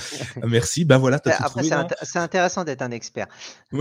[0.43, 0.83] merci.
[0.83, 1.21] Ben voilà.
[1.25, 1.63] As Après,
[2.03, 3.27] c'est intéressant d'être un expert.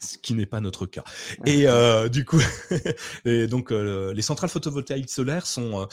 [0.00, 1.04] Ce qui n'est pas notre cas.
[1.46, 2.40] Et euh, du coup,
[3.24, 5.88] et donc les centrales photovoltaïques solaires sont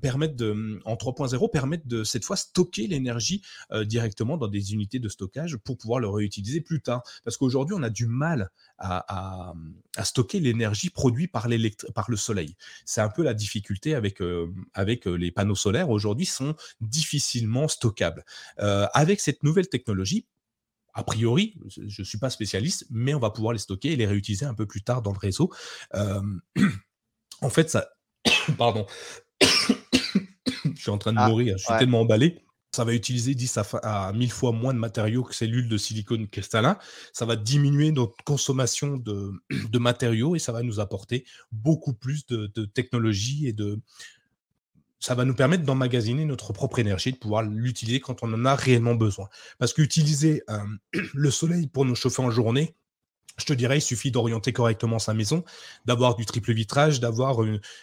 [0.00, 3.42] permettent de en 3.0 permettent de cette fois stocker l'énergie
[3.82, 7.02] directement dans des unités de stockage pour pouvoir le réutiliser plus tard.
[7.24, 9.54] Parce qu'aujourd'hui, on a du mal à,
[10.02, 11.48] stocker l'énergie produite par,
[11.94, 12.56] par le soleil.
[12.84, 14.18] C'est un peu la difficulté avec,
[14.74, 18.24] avec les panneaux solaires aujourd'hui, sont difficilement stockables.
[18.58, 20.26] avec cette nouvelle technologie,
[20.94, 24.06] a priori, je ne suis pas spécialiste, mais on va pouvoir les stocker et les
[24.06, 25.52] réutiliser un peu plus tard dans le réseau.
[25.92, 27.88] en fait, ça.
[28.58, 28.86] Pardon.
[30.84, 32.44] Je suis en train de ah, mourir, je suis tellement emballé.
[32.76, 36.76] Ça va utiliser 10 à, 1000 fois moins de matériaux que cellules de silicone cristallin.
[37.14, 42.48] Ça va diminuer notre consommation de, matériaux et ça va nous apporter beaucoup plus de,
[42.54, 43.80] de technologie et de,
[45.00, 48.54] ça va nous permettre d'emmagasiner notre propre énergie, de pouvoir l'utiliser quand on en a
[48.54, 49.28] réellement besoin.
[49.58, 50.58] Parce qu'utiliser euh,
[51.14, 52.74] le soleil pour nous chauffer en journée,
[53.36, 55.44] je te dirais, il suffit d'orienter correctement sa maison,
[55.84, 57.38] d'avoir du triple vitrage, d'avoir.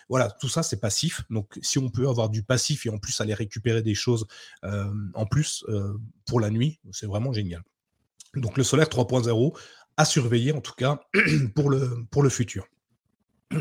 [0.09, 1.21] Voilà, tout ça, c'est passif.
[1.29, 4.25] Donc, si on peut avoir du passif et en plus aller récupérer des choses
[4.63, 5.93] euh, en plus euh,
[6.25, 7.61] pour la nuit, c'est vraiment génial.
[8.35, 9.57] Donc, le solaire 3.0
[9.97, 11.01] à surveiller, en tout cas,
[11.55, 12.65] pour le, pour le futur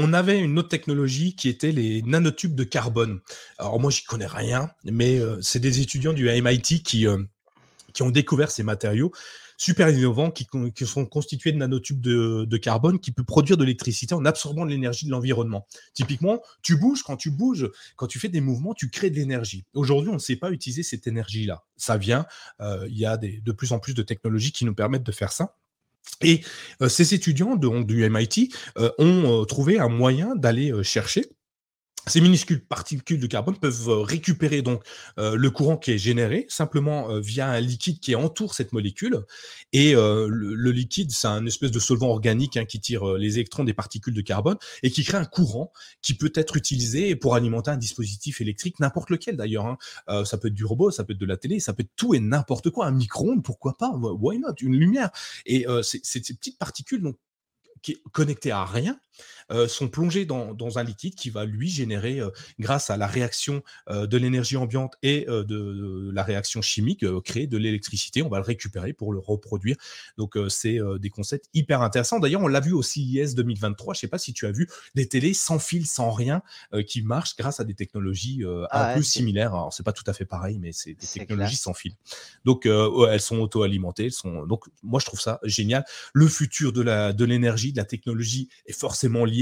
[0.00, 3.20] on avait une autre technologie qui était les nanotubes de carbone.
[3.58, 8.52] Alors moi, j'y connais rien, mais euh, c'est des étudiants du MIT qui ont découvert
[8.52, 9.10] ces matériaux
[9.58, 10.46] super innovants qui,
[10.86, 15.04] sont constitués de nanotubes de, carbone qui peuvent produire de l'électricité en absorbant de l'énergie
[15.04, 15.66] de l'environnement.
[15.92, 19.64] Typiquement, tu bouges, quand tu bouges, quand tu fais des mouvements, tu crées de l'énergie.
[19.74, 21.64] Aujourd'hui, on ne sait pas utiliser cette énergie-là.
[21.76, 22.24] Ça vient,
[22.60, 25.32] euh, il y a de plus en plus de technologies qui nous permettent de faire
[25.32, 25.56] ça.
[26.22, 26.42] Et
[26.80, 31.26] euh, ces étudiants de, du MIT euh, ont trouvé un moyen d'aller chercher
[32.08, 34.82] ces minuscules particules de carbone peuvent euh, récupérer donc
[35.18, 39.24] euh, le courant qui est généré simplement euh, via un liquide qui entoure cette molécule.
[39.72, 43.74] Et le, liquide, c'est un espèce de solvant organique hein, qui tire les électrons des
[43.74, 47.76] particules de carbone et qui crée un courant qui peut être utilisé pour alimenter un
[47.76, 49.66] dispositif électrique, n'importe lequel d'ailleurs.
[49.66, 50.24] Hein.
[50.24, 52.14] ça peut être du robot, ça peut être de la télé, ça peut être tout
[52.14, 52.86] et n'importe quoi.
[52.86, 53.90] Un micro-ondes, pourquoi pas?
[53.90, 54.54] Why not?
[54.60, 55.10] Une lumière.
[55.44, 57.16] Et ces petites particules donc,
[57.82, 58.98] qui est connectées à rien,
[59.68, 64.06] sont plongés dans, un liquide qui va lui générer, euh, grâce à la réaction euh,
[64.06, 68.22] de l'énergie ambiante et de, la réaction chimique, créer de l'électricité.
[68.22, 69.76] On va le récupérer pour le reproduire.
[70.16, 72.18] Donc c'est des concepts hyper intéressants.
[72.18, 73.94] D'ailleurs, on l'a vu au CIS 2023.
[73.94, 76.42] Je ne sais pas si tu as vu des télés sans fil, sans rien,
[76.86, 79.54] qui marchent grâce à des technologies un ah peu similaires.
[79.54, 81.92] Alors c'est pas tout à fait pareil, mais c'est des technologies sans fil.
[82.44, 84.10] Donc elles sont auto-alimentées.
[84.10, 84.46] Sont...
[84.46, 85.84] Donc moi je trouve ça génial.
[86.12, 89.37] Le futur de la de l'énergie, de la technologie est forcément lié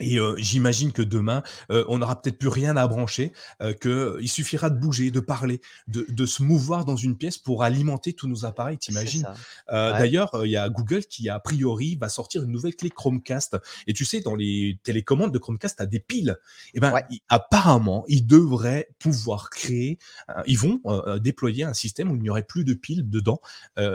[0.00, 3.32] et j'imagine que demain, on n'aura peut-être plus rien à brancher,
[3.80, 8.28] qu'il suffira de bouger, de parler, de, se mouvoir dans une pièce pour alimenter tous
[8.28, 9.26] nos appareils, t'imagines?
[9.68, 13.56] D'ailleurs, il y a Google qui, a priori, va sortir une nouvelle clé Chromecast.
[13.86, 16.36] Et tu sais, dans les télécommandes de Chromecast, tu as des piles.
[16.74, 16.94] Et ben,
[17.28, 19.98] apparemment, ils devraient pouvoir créer,
[20.46, 20.80] ils vont
[21.20, 23.40] déployer un système où il n'y aurait plus de piles dedans,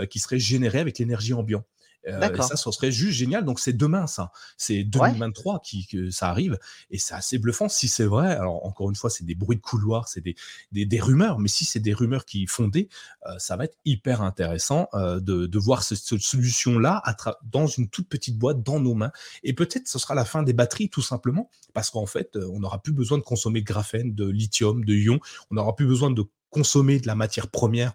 [0.10, 1.66] qui serait généré avec l'énergie ambiante.
[2.08, 3.46] Euh, ça, ça serait juste génial.
[3.46, 4.32] Donc c'est demain, ça.
[4.58, 6.58] C'est 2023 qui, que ça arrive.
[6.90, 8.36] Et c'est assez bluffant si c'est vrai.
[8.36, 10.36] Alors encore une fois, c'est des bruits de couloir, c'est des,
[10.72, 11.40] des, rumeurs.
[11.40, 12.90] Mais si c'est des rumeurs qui fondées,
[13.26, 17.02] euh, ça va être hyper intéressant euh, de, de, voir cette, solution-là
[17.44, 19.12] dans une toute petite boîte dans nos mains.
[19.44, 21.50] Et peut-être ce sera la fin des batteries, tout simplement.
[21.74, 25.20] Parce qu'en fait, on n'aura plus besoin de consommer de graphène, de lithium, de ion.
[25.52, 27.94] On n'aura plus besoin de consommer de la matière première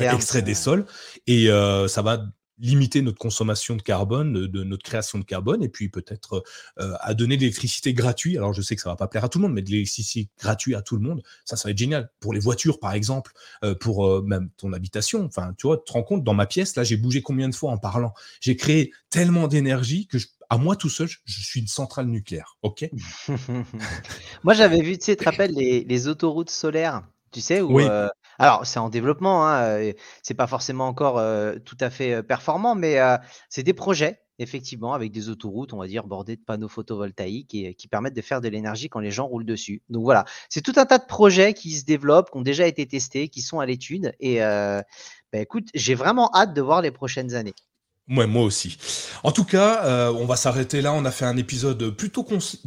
[0.00, 0.86] extrait des sols
[1.26, 1.48] et
[1.88, 2.24] ça va
[2.58, 6.44] limiter notre consommation de carbone, de, notre création de carbone, et puis peut-être
[6.78, 8.36] euh, à donner de l'électricité gratuite.
[8.36, 10.30] Alors je sais que ça va pas plaire à tout le monde, mais de l'électricité
[10.38, 12.10] gratuite à tout le monde, ça, ça va être génial.
[12.20, 13.32] Pour les voitures, par exemple,
[13.64, 15.24] euh, pour euh, même ton habitation.
[15.24, 17.54] Enfin, tu vois, tu te rends compte, dans ma pièce, là, j'ai bougé combien de
[17.54, 18.14] fois en parlant?
[18.40, 20.18] J'ai créé tellement d'énergie que
[20.50, 22.58] à moi tout seul, je suis une centrale nucléaire.
[22.62, 22.88] OK?
[24.44, 27.02] Moi, j'avais vu, tu sais, tu te rappelles les, les autoroutes solaires
[27.34, 27.84] tu sais, où, oui.
[28.38, 31.22] Alors, c'est en développement, hein, c'est pas forcément encore
[31.64, 32.98] tout à fait performant, mais
[33.48, 37.74] c'est des projets, effectivement, avec des autoroutes, on va dire, bordées de panneaux photovoltaïques et
[37.74, 39.82] qui permettent de faire de l'énergie quand les gens roulent dessus.
[39.88, 42.86] Donc voilà, c'est tout un tas de projets qui se développent, qui ont déjà été
[42.86, 44.12] testés, qui sont à l'étude.
[44.18, 44.84] Et bah,
[45.34, 47.54] écoute, j'ai vraiment hâte de voir les prochaines années.
[48.10, 48.76] Ouais, moi aussi.
[49.22, 50.92] En tout cas, euh, on va s'arrêter là.
[50.92, 52.22] On a fait un épisode plutôt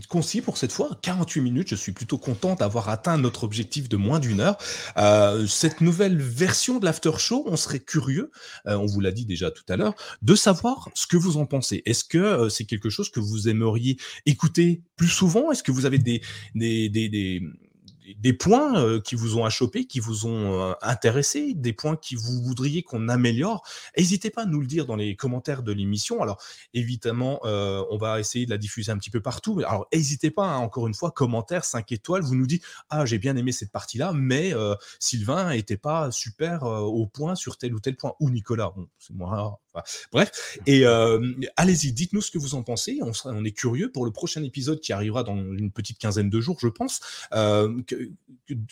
[0.09, 1.67] concis, pour cette fois, 48 minutes.
[1.69, 4.57] Je suis plutôt content d'avoir atteint notre objectif de moins d'une heure.
[4.97, 8.31] Euh, cette nouvelle version de l'after show, on serait curieux,
[8.65, 11.45] euh, on vous l'a dit déjà tout à l'heure, de savoir ce que vous en
[11.45, 11.83] pensez.
[11.85, 15.51] Est-ce que c'est quelque chose que vous aimeriez écouter plus souvent?
[15.51, 16.19] Est-ce que vous avez des,
[16.55, 17.43] des, des des
[18.33, 23.09] points qui vous ont achoppé, qui vous ont intéressé, des points qui vous voudriez qu'on
[23.09, 23.65] améliore,
[23.97, 26.21] n'hésitez pas à nous le dire dans les commentaires de l'émission.
[26.21, 26.41] Alors,
[26.73, 29.59] évidemment, on va essayer de la diffuser un petit peu partout.
[29.59, 33.19] Alors, n'hésitez pas, hein, encore une fois, commentaires, 5 étoiles, vous nous dites Ah, j'ai
[33.19, 34.53] bien aimé cette partie-là, mais
[34.99, 38.13] Sylvain n'était pas super au point sur tel ou tel point.
[38.19, 39.59] Ou Nicolas, bon, c'est moi.
[40.11, 40.85] Bref, et
[41.55, 42.99] allez-y, dites-nous ce que vous en pensez.
[43.01, 46.41] On, on est curieux pour le prochain épisode qui arrivera dans une petite quinzaine de
[46.41, 46.99] jours, je pense,
[47.31, 48.11] que,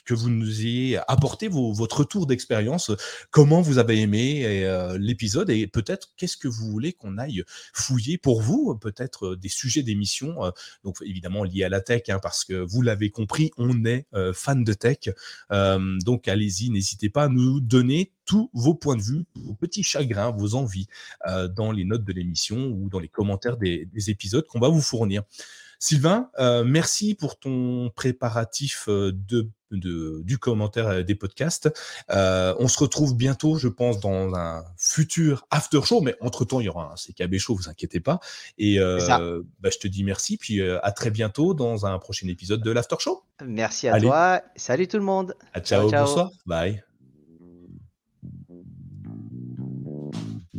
[0.06, 2.92] que, vous nous ayez apporté votre retour d'expérience,
[3.32, 4.68] comment vous avez aimé
[5.00, 7.44] l'épisode et peut-être qu'est-ce que vous voulez qu'on aille
[7.74, 10.52] fouiller pour vous, peut-être des sujets d'émission,
[10.84, 14.64] donc évidemment liés à la tech, hein, parce que vous l'avez compris, on est fan
[14.64, 15.10] de tech,
[15.50, 20.32] donc allez-y, n'hésitez pas à nous donner tous vos points de vue, vos petits chagrins,
[20.32, 20.88] vos envies
[21.50, 25.24] dans les notes de l'émission ou dans les commentaires des, épisodes qu'on va vous fournir.
[25.80, 26.30] Sylvain,
[26.66, 31.70] merci pour ton préparatif de, du commentaire des podcasts.
[32.10, 36.70] on se retrouve bientôt, je pense, dans un futur after show, mais entre-temps, il y
[36.70, 38.20] aura un CKB show, vous inquiétez pas.
[38.58, 42.72] Et bah, je te dis merci, puis à très bientôt dans un prochain épisode de
[42.72, 43.24] l'after show.
[43.44, 44.42] Merci à toi.
[44.56, 45.36] Salut tout le monde.
[45.64, 46.32] ciao, bonsoir.
[46.46, 46.84] Bye.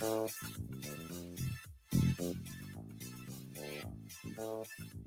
[0.00, 0.32] Thank
[4.38, 5.03] you.